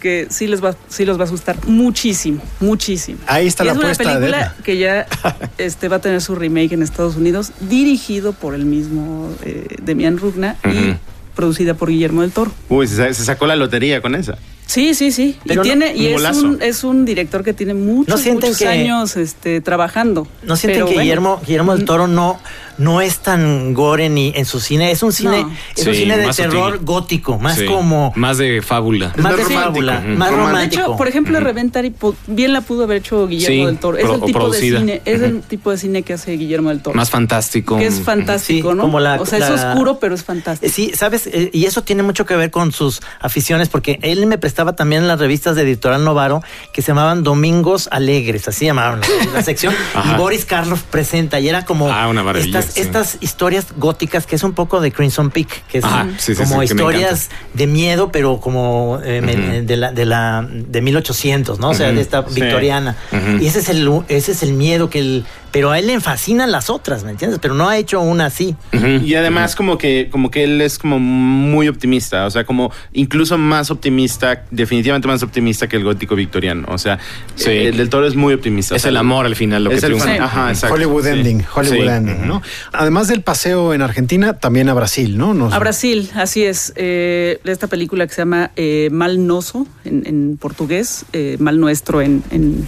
[0.00, 3.18] que sí les va, sí los va a asustar muchísimo, muchísimo.
[3.28, 4.56] Ahí está Y la es una apuesta de película Edna.
[4.64, 5.06] que ya
[5.58, 10.18] este, va a tener su remake en Estados Unidos, dirigido por el mismo eh, Demian
[10.18, 10.96] Rugna y
[11.36, 12.50] producida por Guillermo del Toro.
[12.68, 14.36] Uy, se, sa- se sacó la lotería con esa.
[14.66, 15.38] Sí, sí, sí.
[15.46, 18.58] Pero y tiene, y es un, es un director que tiene muchos, ¿No sienten muchos
[18.58, 20.26] que- años este, trabajando.
[20.42, 22.40] ¿No sienten que bueno, Guillermo, Guillermo del Toro no,
[22.78, 24.90] no es tan gore ni en su cine?
[24.90, 25.52] Es un cine, No.
[25.76, 26.86] es un cine de terror sutil.
[26.86, 27.66] gótico, más Sí.
[27.66, 29.12] como Más de fábula.
[29.16, 29.60] más de romántico.
[29.60, 30.82] fábula, más Romántico.
[30.82, 33.96] De hecho, por ejemplo, Reventari po- bien la pudo haber hecho Guillermo Sí, del Toro.
[33.98, 34.74] Es pro- el tipo producida.
[34.74, 36.96] de cine, es el tipo de cine que hace Guillermo del Toro.
[36.96, 37.76] Más fantástico.
[37.78, 38.82] que es fantástico, Sí, ¿no?
[38.82, 40.72] como la- o sea, es oscuro, pero es fantástico.
[40.72, 44.38] Sí, sabes, Eh, y eso tiene mucho que ver con sus aficiones, porque él me
[44.38, 49.06] prestaba también las revistas de Editorial Novaro que se llamaban Domingos Alegres, así llamaban la,
[49.34, 49.72] la sección.
[50.14, 50.16] y.
[50.16, 52.80] Boris Karloff presenta, y era como Ah, una maravilla, estas, sí.
[52.80, 56.42] estas historias góticas que es un poco de Crimson Peak, que es Ajá, sí, sí,
[56.42, 61.70] como historias de miedo, pero como eh, de la de la de 1800, ¿no?
[61.70, 62.96] O sea, de esta victoriana.
[63.40, 66.50] Y ese es el ese es el miedo que el pero a él le fascinan
[66.50, 67.38] las otras, ¿me entiendes?
[67.40, 68.56] Pero no ha hecho una así.
[69.04, 73.36] Y además como que como que él es como muy optimista, o sea, como incluso
[73.38, 76.98] más optimista, definitivamente más optimista que el gótico victoriano, o sea,
[77.36, 77.50] Sí.
[77.50, 78.74] eh, el del Toro es muy optimista.
[78.74, 80.24] Es o sea, el amor al final lo que es el triunfa.
[80.24, 80.74] Ajá, exacto.
[80.74, 81.10] Hollywood Sí.
[81.10, 81.88] Ending, Hollywood Sí.
[81.88, 82.42] Ending, ¿no?
[82.72, 85.34] Además del paseo en Argentina, también a Brasil, ¿no?
[85.34, 86.72] Nos- A Brasil, así es.
[86.76, 92.00] Eh, esta película que se llama eh, Mal Noso en, en portugués, eh, Mal Nuestro
[92.00, 92.66] en, en-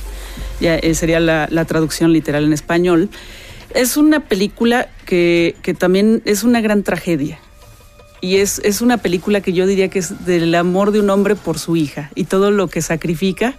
[0.61, 3.11] ya, eh, sería la, la traducción literal en español.
[3.75, 7.39] Es una película que, que también es una gran tragedia.
[8.21, 11.35] Y es, es una película que yo diría que es del amor de un hombre
[11.37, 13.55] por su hija y todo lo que sacrifica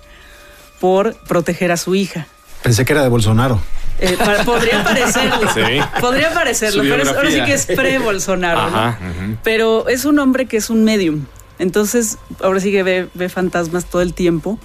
[0.80, 2.28] por proteger a su hija.
[2.64, 3.62] Pensé que era de Bolsonaro.
[4.00, 5.50] Eh, pa- podría parecerlo.
[5.54, 5.62] Sí.
[6.02, 8.96] Podría parecerlo, pero es- ahora sí que es pre-Bolsonaro.
[9.44, 11.26] Pero es un hombre que es un medium.
[11.60, 14.58] Entonces, ahora sí que ve, ve fantasmas todo el tiempo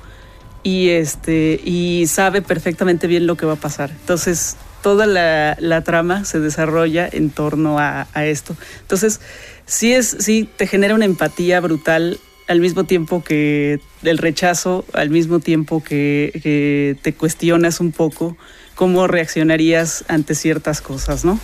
[0.63, 3.91] y este y sabe perfectamente bien lo que va a pasar.
[3.91, 8.57] Entonces, toda la, la trama se desarrolla en torno a, esto.
[8.81, 9.21] Entonces,
[9.67, 12.19] sí es, sí te genera una empatía brutal
[12.49, 18.37] al mismo tiempo que el rechazo, al mismo tiempo que, que te cuestionas un poco
[18.75, 21.39] cómo reaccionarías ante ciertas cosas, ¿no?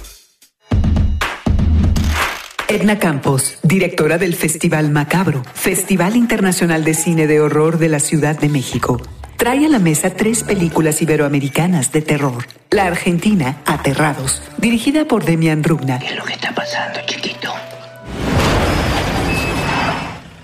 [2.68, 8.37] Edna Campos, directora del Festival Macabro, Festival Internacional de Cine de Horror de la Ciudad
[8.37, 9.00] de México.
[9.37, 12.44] Trae a la mesa tres películas iberoamericanas de terror.
[12.70, 16.00] La argentina, Aterrados, dirigida por Demian Rugna.
[16.00, 17.55] ¿Qué es lo que está pasando, chiquito?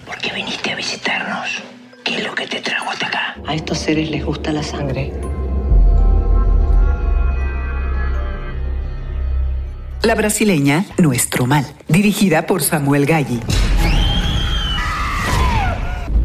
[0.06, 1.62] ¿Por qué viniste a visitarnos?
[2.04, 3.36] ¿Qué es lo que te trajo hasta acá?
[3.48, 5.12] A estos seres les gusta la sangre.
[10.02, 13.38] La brasileña, Nuestro Mal, dirigida por Samuel Galli.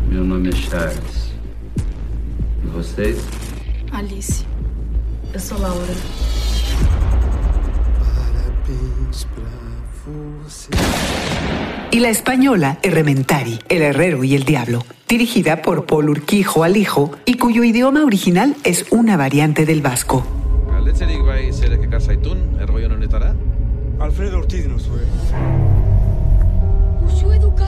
[0.09, 1.31] Meu nome é Charles.
[2.63, 3.19] E vocês?
[3.91, 4.45] Alice.
[5.31, 5.93] Eu sou Laura.
[11.91, 17.35] Y la española, Errementari, El Herrero y el Diablo, dirigida por Paul Urquijo Alijo y
[17.35, 20.25] cuyo idioma original es una variante del vasco.
[23.99, 24.99] Alfredo Ortiz nos fue.
[27.05, 27.67] Usu eduka.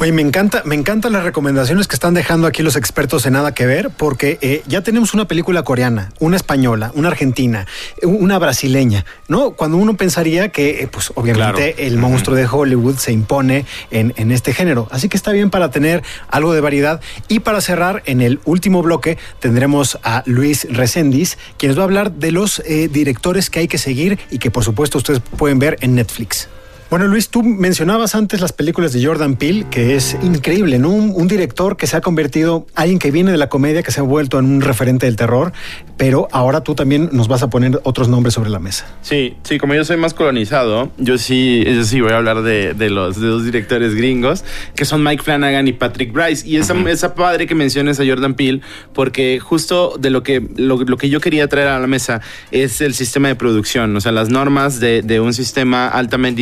[0.00, 3.52] Oye, me encanta, me encantan las recomendaciones que están dejando aquí los expertos en nada
[3.52, 7.66] que ver, porque eh, ya tenemos una película coreana, una española, una argentina,
[8.04, 9.50] una brasileña, ¿no?
[9.50, 11.88] Cuando uno pensaría que, eh, pues, obviamente, Claro.
[11.88, 14.86] el monstruo de Hollywood se impone en, en este género.
[14.92, 17.00] Así que está bien para tener algo de variedad.
[17.26, 21.86] Y para cerrar, en el último bloque tendremos a Luis Reséndiz, quien nos va a
[21.86, 25.58] hablar de los eh, directores que hay que seguir y que, por supuesto, ustedes pueden
[25.58, 26.48] ver en Netflix.
[26.90, 30.88] Bueno, Luis, tú mencionabas antes las películas de Jordan Peele, que es increíble, ¿no?
[30.88, 34.00] Un, un director que se ha convertido, alguien que viene de la comedia, que se
[34.00, 35.52] ha vuelto en un referente del terror,
[35.98, 38.86] pero ahora tú también nos vas a poner otros nombres sobre la mesa.
[39.02, 42.72] Sí, sí, como yo soy más colonizado, yo sí, yo sí voy a hablar de,
[42.72, 44.42] de los de dos directores gringos,
[44.74, 46.48] que son Mike Flanagan y Patrick Bryce.
[46.48, 48.62] Y esa, esa padre que menciones a Jordan Peele,
[48.94, 52.80] porque justo de lo que, lo, lo que yo quería traer a la mesa es
[52.80, 56.40] el sistema de producción, o sea, las normas de, de un sistema altamente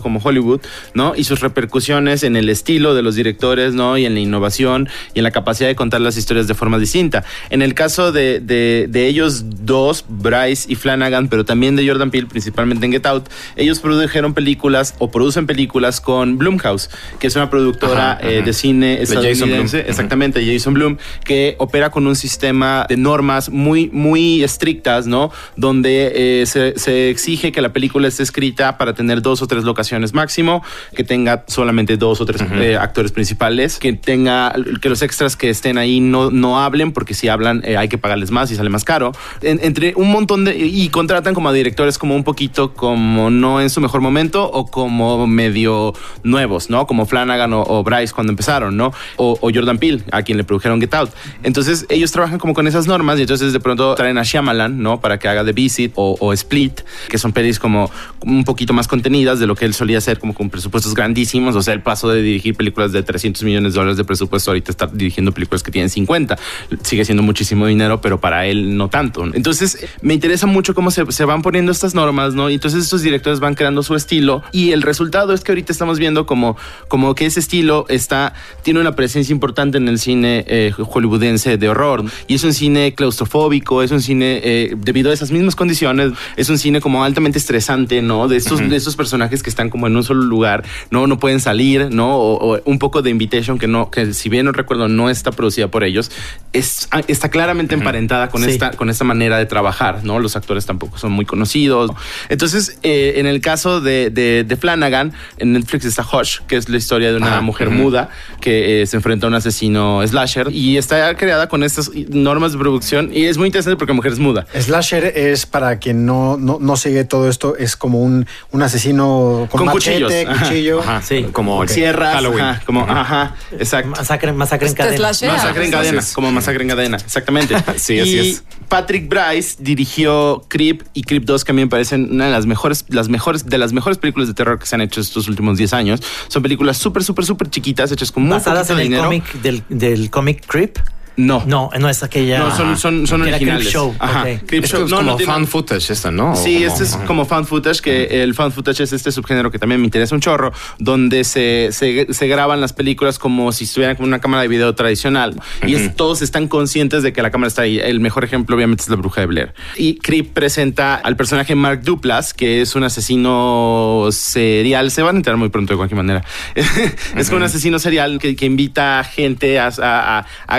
[0.00, 0.60] como Hollywood,
[0.94, 1.14] ¿no?
[1.16, 3.96] Y sus repercusiones en el estilo de los directores, ¿no?
[3.98, 7.24] Y en la innovación y en la capacidad de contar las historias de forma distinta.
[7.50, 12.10] En el caso de, de, de ellos dos, Bryce y Flanagan, pero también de Jordan
[12.10, 17.36] Peele, principalmente en Get Out, ellos produjeron películas o producen películas con Blumhouse, que es
[17.36, 18.46] una productora Ajá, eh, ajá.
[18.46, 19.90] de cine De Jason estadounidense, Blum.
[19.90, 25.30] exactamente, Jason Bloom, que opera con un sistema de normas muy, muy estrictas, ¿no?
[25.56, 29.64] Donde eh, se, se exige que la película esté escrita para tener dos o tres
[29.64, 30.62] locaciones máximo,
[30.96, 35.50] que tenga solamente dos o tres eh, actores principales, que tenga que los extras que
[35.50, 38.70] estén ahí no, no hablen, porque si hablan eh, hay que pagarles más y sale
[38.70, 39.12] más caro.
[39.42, 43.60] En- entre un montón de y contratan como a directores como un poquito como no
[43.60, 45.92] en su mejor momento o como medio
[46.24, 46.86] nuevos, ¿no?
[46.86, 48.92] Como Flanagan o, o Bryce cuando empezaron, ¿no?
[49.16, 51.10] O, o Jordan Peele, a quien le produjeron Get Out.
[51.42, 55.00] Entonces ellos trabajan como con esas normas y entonces de pronto traen a Shyamalan, ¿no?
[55.00, 58.88] Para que haga The Visit o, o Split, que son pelis como un poquito más
[58.88, 61.54] contenidas de lo que él solía hacer, como con presupuestos grandísimos.
[61.54, 64.70] O sea, el paso de dirigir películas de 300 millones de dólares de presupuesto, ahorita
[64.70, 66.38] está dirigiendo películas que tienen 50.
[66.82, 69.24] Sigue siendo muchísimo dinero, pero para él no tanto.
[69.34, 72.48] Entonces, me interesa mucho cómo se, se van poniendo estas normas, ¿no?
[72.48, 75.98] Y entonces estos directores van creando su estilo y el resultado es que ahorita estamos
[75.98, 76.56] viendo como,
[76.88, 81.68] como que ese estilo está, tiene una presencia importante en el cine eh, hollywoodense de
[81.68, 82.04] horror.
[82.26, 86.48] Y es un cine claustrofóbico, es un cine, eh, debido a esas mismas condiciones, es
[86.48, 88.28] un cine como altamente estresante, ¿no?
[88.28, 91.38] De estos, de estos personajes que están como en un solo lugar, no, no pueden
[91.38, 92.16] salir, ¿no?
[92.16, 95.30] O, o un poco de Invitation que no, que si bien no recuerdo, no está
[95.30, 96.10] producida por ellos,
[96.52, 98.50] es, ah, está claramente emparentada con, Sí.
[98.50, 100.18] esta, con esta manera de trabajar, ¿no?
[100.18, 101.92] Los actores tampoco son muy conocidos.
[102.28, 106.68] Entonces, eh, en el caso de, de, de Flanagan, en Netflix está Hush, que es
[106.68, 108.08] la historia de una Ajá, mujer muda
[108.40, 112.58] que eh, se enfrenta a un asesino slasher y está creada con estas normas de
[112.58, 114.46] producción y es muy interesante porque mujer es muda.
[114.58, 119.21] Slasher es, para quien no, no, no sigue todo esto, es como un, un asesino
[119.22, 120.38] con, Con machete, cuchillos.
[120.40, 120.80] Cuchillo.
[120.80, 121.26] Ajá, Sí.
[121.32, 121.66] como.
[121.68, 122.44] Sierras, Halloween.
[122.44, 123.90] ajá, como, ajá, exacto.
[123.90, 125.08] Masacre, masacre en cadena.
[125.32, 127.54] Masacre en cadena, como masacre en cadena, exactamente.
[127.76, 128.44] Sí, así y es.
[128.68, 132.46] Patrick Bryce dirigió Creep y Creep 2, que a mí me parecen una de las
[132.46, 135.58] mejores, las mejores, de las mejores películas de terror que se han hecho estos últimos
[135.58, 136.00] 10 años.
[136.28, 139.04] Son películas súper, súper, súper chiquitas, hechas con muy Basadas en el dinero.
[139.04, 140.78] cómic del, del cómic Creep.
[141.16, 141.42] No.
[141.46, 142.38] No, no es aquella.
[142.38, 143.68] No, son, son, son originales.
[143.70, 143.94] Show.
[143.98, 144.20] Ajá.
[144.22, 144.46] ok.
[144.46, 144.84] Creep Esto Show.
[144.86, 146.34] es No, como no tiene- fan footage esta, ¿no?
[146.36, 149.80] Sí, este es como fan footage, que el fan footage es este subgénero que también
[149.80, 154.06] me interesa un chorro, donde se, se, se graban las películas como si estuvieran con
[154.06, 155.40] una cámara de video tradicional.
[155.66, 157.78] Y es- todos están conscientes de que la cámara está ahí.
[157.78, 159.54] El mejor ejemplo, obviamente, es la bruja de Blair.
[159.76, 164.90] Y Creep presenta al personaje Mark Duplass, que es un asesino serial.
[164.90, 166.24] Se van a enterar muy pronto de cualquier manera.
[166.54, 170.58] es como un asesino serial que, que invita a gente a, a- a- a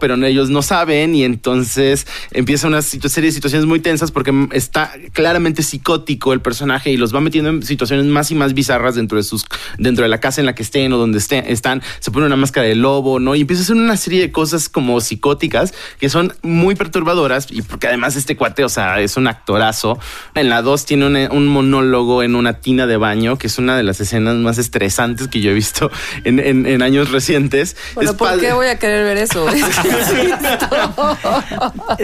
[0.00, 4.92] pero ellos no saben y entonces empieza una serie de situaciones muy tensas porque está
[5.12, 9.16] claramente psicótico el personaje y los va metiendo en situaciones más y más bizarras dentro
[9.18, 9.44] de sus
[9.78, 12.36] dentro de la casa en la que estén o donde estén están se pone una
[12.36, 16.08] máscara de lobo no y empieza a hacer una serie de cosas como psicóticas que
[16.08, 19.98] son muy perturbadoras y porque además este cuate o sea es un actorazo
[20.34, 23.76] en la 2 tiene una- un monólogo en una tina de baño que es una
[23.76, 25.90] de las escenas más estresantes que yo he visto
[26.24, 28.46] en, en- en años recientes Bueno, Es ¿por padre.
[28.48, 29.46] qué voy a querer ver eso?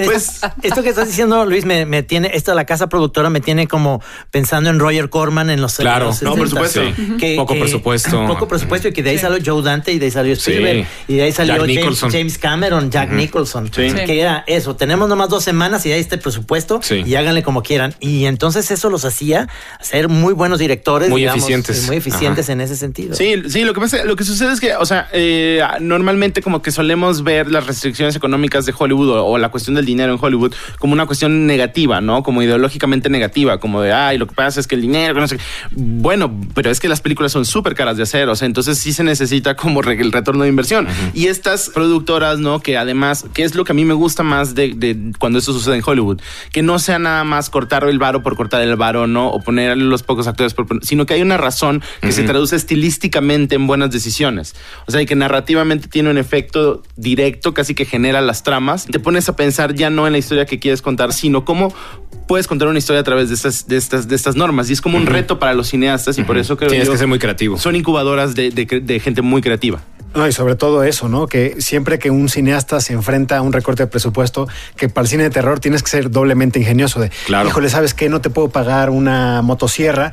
[0.07, 3.41] Pues esto que estás diciendo, Luis, me, me tiene, esto de la casa productora me
[3.41, 6.11] tiene como pensando en Roger Corman en los Claro.
[6.23, 6.81] No, por 70s, supuesto.
[7.19, 7.35] sí.
[7.37, 8.27] Poco presupuesto.
[8.27, 10.51] Poco presupuesto y que de ahí salió Joe Dante y de ahí salió Sí.
[10.53, 12.01] Spielberg y de ahí salió James.
[12.11, 13.93] James Cameron, Jack Nicholson, Sí.
[14.07, 17.03] que era eso, tenemos nomás dos semanas y ahí está el presupuesto Sí.
[17.07, 17.95] y háganle como quieran.
[18.01, 19.49] Y entonces eso los hacía
[19.81, 21.09] ser muy buenos directores.
[21.11, 21.87] Muy digamos, eficientes.
[21.87, 22.53] Muy eficientes Ajá.
[22.53, 23.15] en ese sentido.
[23.15, 26.63] Sí, sí, lo que pasa, lo que sucede es que, o sea, eh, normalmente como
[26.63, 30.19] que solemos ver las restricciones económicas de Hollywood o, o la cuestión del dinero en
[30.21, 32.23] Hollywood como una cuestión negativa, ¿no?
[32.23, 35.37] Como ideológicamente negativa, como de, ay, lo que pasa es que el dinero, no sé.
[35.37, 35.43] qué".
[35.73, 38.93] Bueno, pero es que las películas son súper caras de hacer, o sea, entonces sí
[38.93, 40.87] se necesita como el retorno de inversión.
[41.15, 42.61] Y estas productoras, ¿no?
[42.61, 45.53] Que además, que es lo que a mí me gusta más de, de cuando esto
[45.53, 46.21] sucede en Hollywood,
[46.53, 49.29] que no sea nada más cortar el varo por cortar el varo, ¿no?
[49.31, 52.57] O poner los pocos actores, por poner- sino que hay una razón que se traduce
[52.57, 54.55] estilísticamente en buenas decisiones.
[54.87, 58.87] O sea, y que narrativamente tiene un efecto directo, casi que genera las tramas.
[58.87, 61.75] Te pones a pensar ya no en la historia que quieres contar, sino cómo
[62.27, 64.71] puedes contar una historia a través de estas, de estas, de estas normas.
[64.71, 66.99] Y es como un reto para los cineastas y por eso creo Tienes yo que
[66.99, 67.59] ser muy creativo.
[67.59, 69.81] son incubadoras de, de- de gente muy creativa.
[70.15, 71.27] No, y sobre todo eso, ¿no?
[71.27, 75.09] Que siempre que un cineasta se enfrenta a un recorte de presupuesto, que para el
[75.09, 77.49] cine de terror tienes que ser doblemente ingenioso de, Claro.
[77.49, 78.09] híjole, ¿sabes qué?
[78.09, 80.13] No te puedo pagar una motosierra,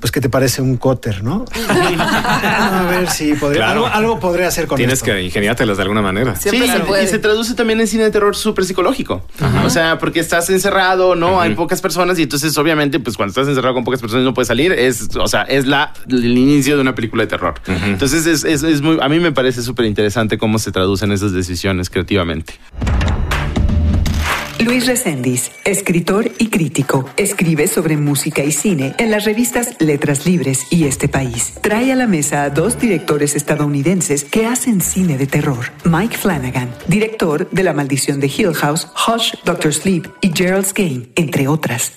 [0.00, 1.44] pues que te parece un cóter, ¿no?
[1.68, 3.84] a ver si podría, Claro.
[3.86, 5.06] algo, algo podría hacer con Tienes esto.
[5.06, 6.34] que ingeniártelas de alguna manera.
[6.36, 7.04] Siempre Sí, se puede.
[7.04, 9.24] y se traduce también en cine de terror súper psicológico.
[9.64, 11.40] O sea, porque estás encerrado, ¿no?
[11.40, 14.34] Hay pocas personas y entonces obviamente pues cuando estás encerrado con pocas personas y no
[14.34, 17.54] puedes salir, es, o sea, es la, el inicio de una película de terror.
[17.66, 21.32] Entonces es, es- es muy, a mí me parece súper interesante cómo se traducen esas
[21.32, 22.54] decisiones creativamente.
[24.60, 30.66] Luis Reséndiz, escritor y crítico, escribe sobre música y cine en las revistas Letras Libres
[30.68, 31.54] y Este País.
[31.62, 35.72] Trae a la mesa a dos directores estadounidenses que hacen cine de terror.
[35.84, 41.08] Mike Flanagan, director de La Maldición de Hill House, Hush, Doctor Sleep y Gerald's Game,
[41.14, 41.92] entre otras.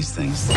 [0.00, 0.48] These things.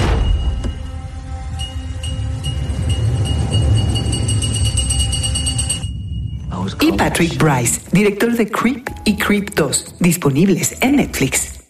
[6.80, 11.62] Y Patrick Bryce, director de Creep y Creep 2, disponibles en Netflix.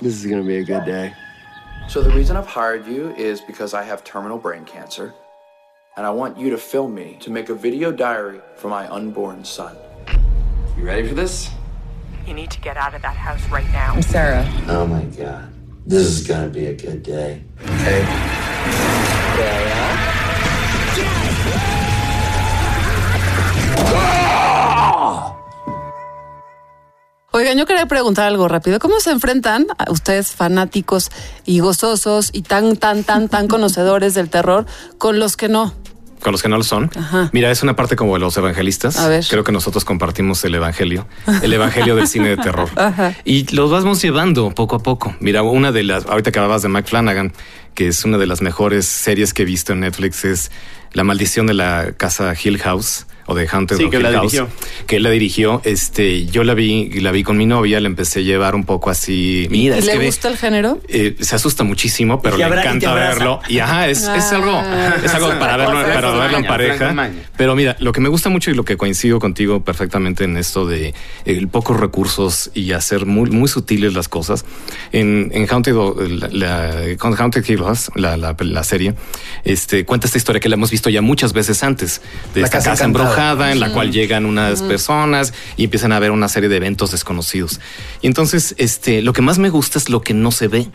[0.00, 1.12] This is gonna be a good day.
[1.88, 5.14] So, the reason I've hired you is because I have terminal brain cancer,
[5.96, 9.44] and I want you to film me to make a video diary for my unborn
[9.44, 9.76] son.
[10.76, 11.50] You ready for this?
[12.26, 13.94] You need to get out of that house right now.
[13.94, 14.44] I'm Sarah.
[14.68, 15.57] Oh my god.
[15.88, 17.42] This is gonna be a good day.
[17.64, 18.04] Okay.
[27.32, 28.78] Oigan, yo quería preguntar algo rápido.
[28.78, 31.08] ¿Cómo se enfrentan a ustedes fanáticos
[31.46, 34.66] y gozosos y tan, tan, tan, tan conocedores del terror
[34.98, 35.72] con los que no?
[36.22, 36.90] Con los que no lo son.
[37.32, 38.98] Mira, es una parte como de los evangelistas.
[38.98, 39.24] A ver.
[39.28, 41.06] Creo que nosotros compartimos el evangelio,
[41.42, 42.68] el evangelio del cine de terror.
[42.76, 43.14] Ajá.
[43.24, 45.14] Y los vamos llevando poco a poco.
[45.20, 47.32] Mira, una de las, ahorita que hablabas de Mike Flanagan,
[47.74, 50.50] que es una de las mejores series que he visto en Netflix, es
[50.92, 54.12] La maldición de la casa Hill House o de Haunted Sí, of que Hill la
[54.12, 54.48] House, dirigió.
[54.86, 55.60] que él la dirigió.
[55.64, 58.90] Este, yo la vi, la vi con mi novia, la empecé a llevar un poco
[58.90, 59.46] así.
[59.50, 60.80] Mira, es ¿Le que ve- gusta el género?
[60.88, 63.40] eh, se asusta muchísimo, pero le encanta verlo.
[63.48, 64.96] Y ajá, es, es algo, Ah.
[65.04, 67.10] es algo para verlo, para verlo en pareja.
[67.36, 70.66] Pero mira, lo que me gusta mucho y lo que coincido contigo perfectamente en esto
[70.66, 74.44] de el pocos recursos y hacer muy, muy sutiles las cosas.
[74.92, 75.74] En, en Haunted,
[76.08, 78.94] la, la- con Haunted Hill House, la, la, la serie,
[79.44, 82.00] este, cuenta esta historia que la hemos visto ya muchas veces antes,
[82.34, 83.08] de La esta casa casa, encantada.
[83.18, 87.60] En la cual llegan unas personas y empiezan a ver una serie de eventos desconocidos.
[88.00, 90.68] Y entonces, este, lo que más me gusta es lo que no se ve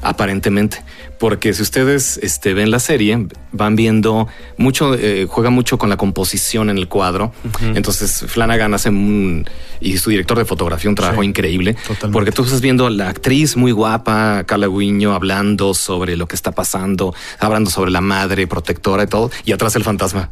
[0.00, 0.82] aparentemente,
[1.22, 5.96] porque si ustedes este, ven la serie, van viendo mucho, eh, juega mucho con la
[5.96, 7.32] composición en el cuadro.
[7.76, 9.46] Entonces Flanagan hace un,
[9.80, 12.08] y su director de fotografía un trabajo Sí, increíble, totalmente.
[12.12, 16.50] porque tú estás viendo la actriz muy guapa, Carla Guiño, hablando sobre lo que está
[16.50, 20.28] pasando, hablando sobre la madre protectora y todo, y atrás el fantasma.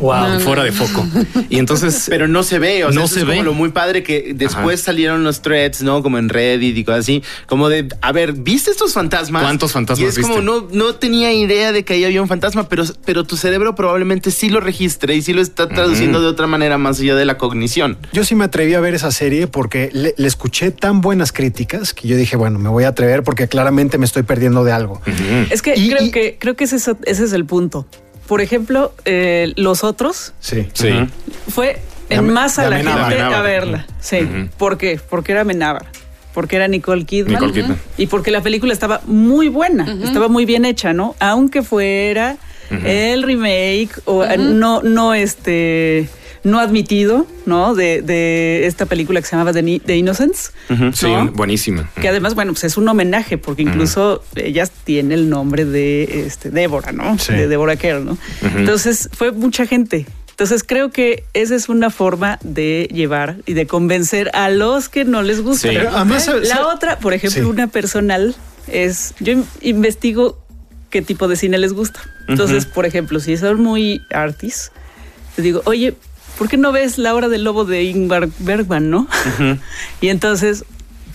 [0.00, 0.40] Wow.
[0.40, 1.06] Fuera de foco.
[1.48, 2.06] Y entonces.
[2.08, 3.44] Pero no se ve, o sea, No eso se es como ve.
[3.44, 6.02] lo muy padre que después salieron los threads, ¿no?
[6.02, 9.42] Como en Reddit y cosas así, como de, a ver, ¿viste estos fantasmas?
[9.42, 12.68] ¿Cuántos fantasmas Y es como, no, no tenía idea de que ahí había un fantasma,
[12.68, 16.46] pero, pero tu cerebro probablemente sí lo registre y sí lo está traduciendo de otra
[16.46, 17.98] manera más allá de la cognición.
[18.12, 21.92] Yo sí me atreví a ver esa serie porque le, le escuché tan buenas críticas
[21.94, 25.00] que yo dije, bueno, me voy a atrever porque claramente me estoy perdiendo de algo.
[25.50, 27.86] Es que Y- creo y- que creo que ese es, ese es el punto.
[28.26, 30.66] Por ejemplo, eh, los otros Sí.
[30.72, 30.88] Sí.
[31.48, 33.86] fue en masa de la gente a verla.
[34.00, 34.18] Sí.
[34.22, 34.48] Ujú.
[34.58, 34.98] ¿Por qué?
[35.10, 35.86] Porque era Amenábar.
[36.36, 37.32] Porque era Nicole Kidman.
[37.32, 37.78] Nicole Kidman.
[37.96, 41.16] Y porque la película estaba muy buena, estaba muy bien hecha, ¿no?
[41.18, 42.36] Aunque fuera
[42.84, 46.08] el remake o eh, no, no este
[46.44, 47.74] no admitido, ¿no?
[47.74, 50.52] De, de esta película que se llamaba The, Ni- The Innocents.
[50.92, 51.32] Sí, ¿no?
[51.32, 51.90] buenísima.
[52.00, 56.50] Que además, bueno, pues es un homenaje, porque incluso ella tiene el nombre de este,
[56.50, 57.18] Débora, ¿no?
[57.18, 57.32] Sí.
[57.32, 58.16] De Débora Kerr, ¿no?
[58.56, 60.06] Entonces fue mucha gente.
[60.36, 65.06] Entonces creo que esa es una forma de llevar y de convencer a los que
[65.06, 65.70] no les gusta.
[65.70, 65.76] Sí.
[65.78, 67.48] Además, La ¿sabe- otra, por ejemplo, Sí.
[67.48, 68.36] una personal
[68.68, 70.38] es, yo in- investigo
[70.90, 72.00] qué tipo de cine les gusta.
[72.28, 74.72] Entonces, por ejemplo, si son muy artis,
[75.36, 75.94] te digo, oye,
[76.36, 79.08] ¿por qué no ves La hora del lobo de Ingmar Bergman, no?
[80.02, 80.66] y entonces,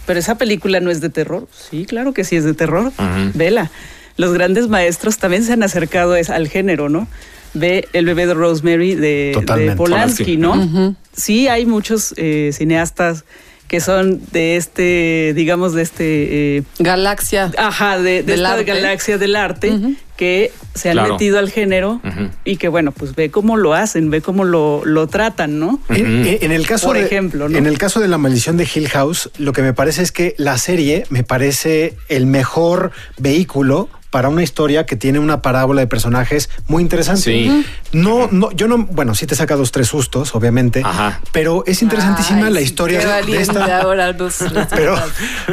[0.08, 1.48] pero esa película no es de terror.
[1.70, 2.92] Sí, claro que sí es de terror.
[3.36, 3.70] Vela.
[4.18, 7.08] Los grandes maestros también se han acercado al género, ¿no?
[7.54, 9.74] Ve El bebé de Rosemary de.
[9.78, 10.38] Polanski.
[10.38, 10.96] ¿no?
[11.16, 13.26] Sí, hay muchos eh, cineastas
[13.68, 16.58] que son de este, digamos, de este...
[16.58, 17.52] eh, Galaxia.
[17.58, 18.64] Ajá, de, de Del esta arte.
[18.66, 19.74] galaxia del arte
[20.18, 21.14] que se han Claro.
[21.14, 22.02] metido al género
[22.44, 25.80] y que bueno, pues ve cómo lo hacen, ve cómo lo, lo tratan, ¿no?
[25.90, 27.58] En, en- en el caso Por de, ejemplo, ¿no?
[27.58, 30.36] en el caso de la maldición de Hill House, lo que me parece es que
[30.38, 35.88] la serie me parece el mejor vehículo para una historia que tiene una parábola de
[35.88, 37.22] personajes muy interesante.
[37.24, 37.66] Sí.
[37.94, 41.20] No, no, yo no, bueno, sí te saca dos, tres sustos, obviamente, Ajá.
[41.32, 43.82] pero es interesantísima Ay, la historia qué de- de, valiente esta.
[43.82, 44.38] ahora los-
[44.70, 44.96] Pero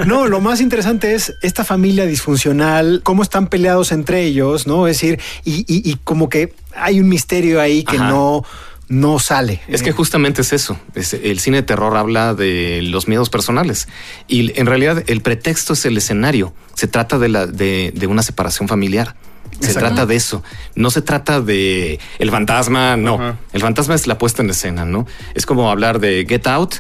[0.07, 4.87] no, lo más interesante es esta familia disfuncional, cómo están peleados entre ellos, ¿no?
[4.87, 8.09] Es decir, y, y- y como que hay un misterio ahí que Ajá.
[8.11, 8.45] no,
[8.89, 9.61] no sale.
[9.69, 10.79] Es que justamente es eso.
[10.95, 13.89] Es- el cine de terror habla de los miedos personales
[14.27, 16.55] y en realidad el pretexto es el escenario.
[16.75, 19.15] Se trata de, la, de, de una separación familiar.
[19.61, 19.89] Se Exacto.
[19.89, 20.43] trata de eso.
[20.75, 23.37] No se trata de el fantasma, no.
[23.53, 25.07] El fantasma es la puesta en escena, ¿no?
[25.35, 26.77] Es como hablar de Get Out.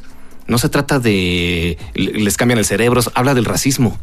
[0.46, 3.98] No se trata de les cambian el cerebro, habla del racismo.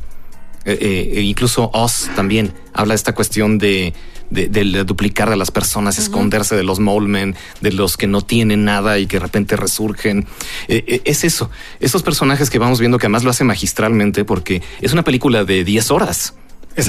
[0.66, 3.94] Eh, eh, e incluso Oz también habla de esta cuestión de,
[4.30, 8.66] de, del duplicar de las personas, esconderse de los molemen, de los que no tienen
[8.66, 10.28] nada y que de repente resurgen.
[10.68, 11.50] Eh, eh, es eso.
[11.80, 15.64] Esos personajes que vamos viendo que además lo hace magistralmente porque es una película de
[15.64, 16.36] 10 horas.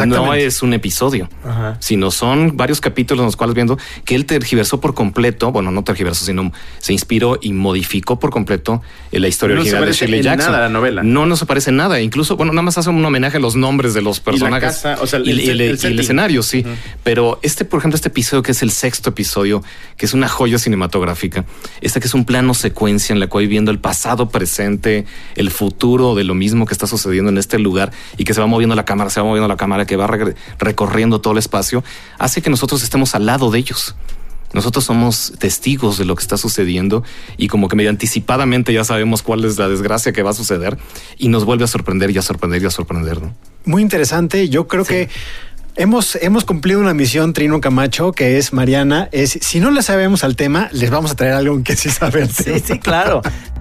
[0.07, 1.76] No es un episodio, Ajá.
[1.80, 5.84] sino son varios capítulos en los cuales viendo que él tergiversó por completo, bueno, no
[5.84, 8.82] tergiversó, sino se inspiró y modificó por completo
[9.12, 10.53] eh, la historia No original de Shirley Jackson.
[10.53, 11.03] nada la novela.
[11.03, 12.01] No, no se parece en nada.
[12.01, 15.07] Incluso, bueno, nada más hace un homenaje a los nombres de los personajes casa, o
[15.07, 15.99] sea, el y, el, el y el setting.
[16.01, 16.64] escenario, sí.
[17.05, 19.62] Pero este, por ejemplo, este episodio que es el sexto episodio,
[19.97, 21.45] que es una joya cinematográfica,
[21.80, 25.07] este que es un plano secuencia en la cual viendo el pasado, presente,
[25.37, 28.47] el futuro de lo mismo que está sucediendo en este lugar y que se va
[28.47, 30.09] moviendo la cámara, se va moviendo la cámara, que va
[30.59, 31.85] recorriendo todo el espacio,
[32.18, 33.95] hace que nosotros estemos al lado de ellos.
[34.53, 37.03] Nosotros somos testigos de lo que está sucediendo
[37.37, 40.79] y como que medio anticipadamente ya sabemos cuál es la desgracia que va a suceder
[41.18, 43.20] y nos vuelve a sorprender y a sorprender y a sorprender.
[43.20, 43.35] ¿no?
[43.64, 44.49] Muy interesante.
[44.49, 45.11] Yo creo que
[45.74, 49.09] hemos, hemos cumplido una misión, Trino Camacho, que es Mariana.
[49.12, 52.22] Es si no le sabemos al tema, les vamos a traer algo que sí sabe
[52.22, 52.59] al tema.
[52.59, 53.22] Sí, sí, claro.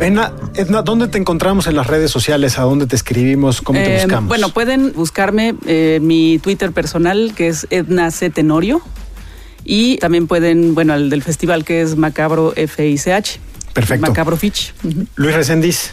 [0.00, 2.58] Edna, Edna, ¿dónde te encontramos en las redes sociales?
[2.58, 3.62] ¿A dónde te escribimos?
[3.62, 4.28] ¿Cómo te Eh, buscamos?
[4.28, 8.30] Bueno, pueden buscarme eh, mi Twitter personal, que es Edna C.
[8.30, 8.82] Tenorio.
[9.64, 13.38] Y también pueden, bueno, el del festival que es Macabro FICH.
[13.72, 14.06] Perfecto.
[14.06, 14.74] Macabro Fitch.
[15.16, 15.90] Luis Resendiz,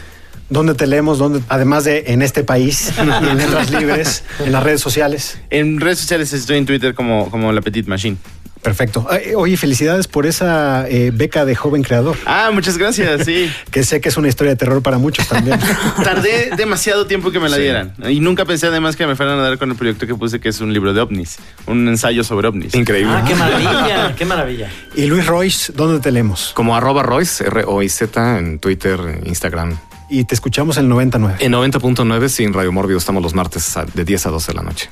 [0.48, 1.18] ¿dónde te leemos?
[1.18, 5.38] ¿Dónde, además de en este país, en letras libres, en las redes sociales.
[5.50, 8.16] En redes sociales estoy en Twitter como, como La Petite Machine.
[8.64, 9.06] Perfecto.
[9.08, 13.48] Ay, Oye, felicidades por esa eh, beca de joven creador, Ah, muchas gracias, sí.
[13.70, 15.60] que sé que es una historia de terror para muchos también.
[16.02, 17.62] Tardé demasiado tiempo que me la Sí.
[17.62, 17.92] dieran.
[18.08, 20.48] Y nunca pensé además que me fueran a dar con el proyecto que puse, que
[20.48, 21.36] es un libro de ovnis.
[21.66, 22.74] Un ensayo sobre ovnis.
[22.74, 23.12] Increíble.
[23.14, 24.70] Ah, qué maravilla, qué maravilla.
[24.96, 26.52] y Luis Royce, ¿dónde te leemos?
[26.54, 29.76] Como arroba Royce, R-O-I-Z, en Twitter, Instagram.
[30.08, 31.36] Y te escuchamos en 99.
[31.40, 34.62] En 90.9, sí, en Radio Mórbido estamos los martes de 10 a 12 de la
[34.62, 34.88] noche.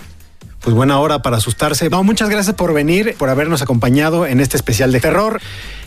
[0.62, 1.90] Pues buena hora para asustarse.
[1.90, 5.40] No, muchas gracias por venir, por habernos acompañado en este especial de terror.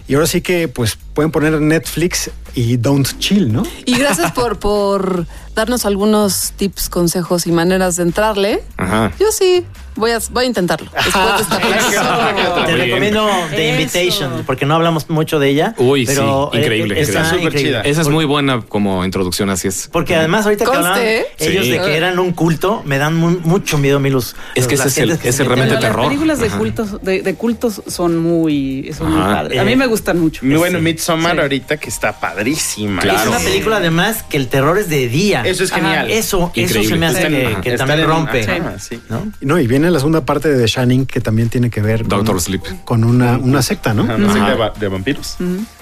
[0.07, 3.63] Y ahora sí que pues pueden poner Netflix y Don't Chill, ¿no?
[3.85, 5.25] Y gracias por, por
[5.55, 8.63] darnos algunos tips, consejos y maneras de entrarle.
[8.77, 9.11] Ajá.
[9.19, 9.63] Yo sí,
[9.95, 10.89] voy a, voy a intentarlo.
[10.95, 12.65] Después de esta conversación.
[12.65, 13.81] Te recomiendo The Eso.
[13.81, 15.75] Invitation, porque no hablamos mucho de ella.
[15.77, 17.45] Uy, pero, sí, eh, increíble, está increíble.
[17.45, 17.69] increíble.
[17.69, 17.89] Súper chida.
[17.89, 19.87] Esa es muy buena como introducción, así es.
[19.91, 21.25] Porque además ahorita que Conste, hablaban ¿eh?
[21.39, 21.71] ellos Sí.
[21.71, 24.75] de que eran un culto, me dan mu- mucho miedo a mí los Es que
[24.75, 25.99] los- ese es el- que realmente terror.
[25.99, 26.57] Las películas de Ajá.
[26.57, 29.59] cultos, de, de cultos son muy, son muy padres.
[29.59, 30.45] A mí me gustan mucho.
[30.45, 30.79] Muy bueno.
[30.79, 33.01] Midsommar ahorita que está padrísima.
[33.01, 33.19] Claro.
[33.21, 35.41] Es una película además que el terror es de día.
[35.45, 36.09] Eso es genial.
[36.11, 36.87] Eso, eso Increíble.
[36.89, 38.43] se me hace que, también en- rompe.
[38.43, 39.01] ajá, sí.
[39.09, 39.31] ¿no?
[39.41, 42.09] No, y viene la segunda parte de The Shining que también tiene que ver con,
[42.09, 42.61] Doctor Sleep.
[42.83, 44.03] con una, una secta, ¿no?
[44.03, 45.35] Una secta de, va- de vampiros.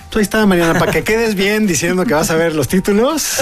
[0.10, 3.40] Tú ahí está, Mariana, para que quedes bien diciendo que vas a ver los títulos.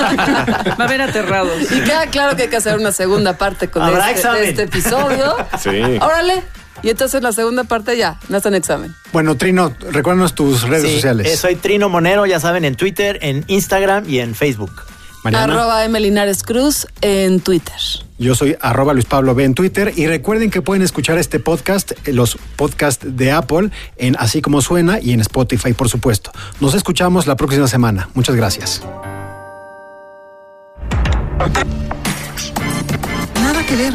[0.00, 1.70] Va a haber aterrados.
[1.70, 5.36] Y queda claro que hay que hacer una segunda parte con este, este episodio.
[5.62, 5.68] Sí.
[6.00, 6.42] Órale.
[6.82, 8.94] Y entonces la segunda parte ya, no está en examen.
[9.12, 11.26] Bueno, Trino, recuérdanos tus redes Sí, sociales.
[11.26, 14.70] eh, soy Trino Monero, ya saben, en Twitter, en Instagram y en Facebook.
[15.24, 15.52] Mariana.
[15.52, 15.98] Arroba M.
[15.98, 17.74] Linares Cruz en Twitter.
[18.18, 21.90] Yo soy arroba Luis Pablo B en Twitter y recuerden que pueden escuchar este podcast,
[22.06, 26.30] eh, los podcasts de Apple, en Así Como Suena y en Spotify, por supuesto.
[26.60, 28.08] Nos escuchamos la próxima semana.
[28.14, 28.80] Muchas gracias.
[33.34, 33.94] Nada que ver.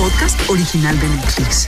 [0.00, 1.66] Podcast original de Netflix.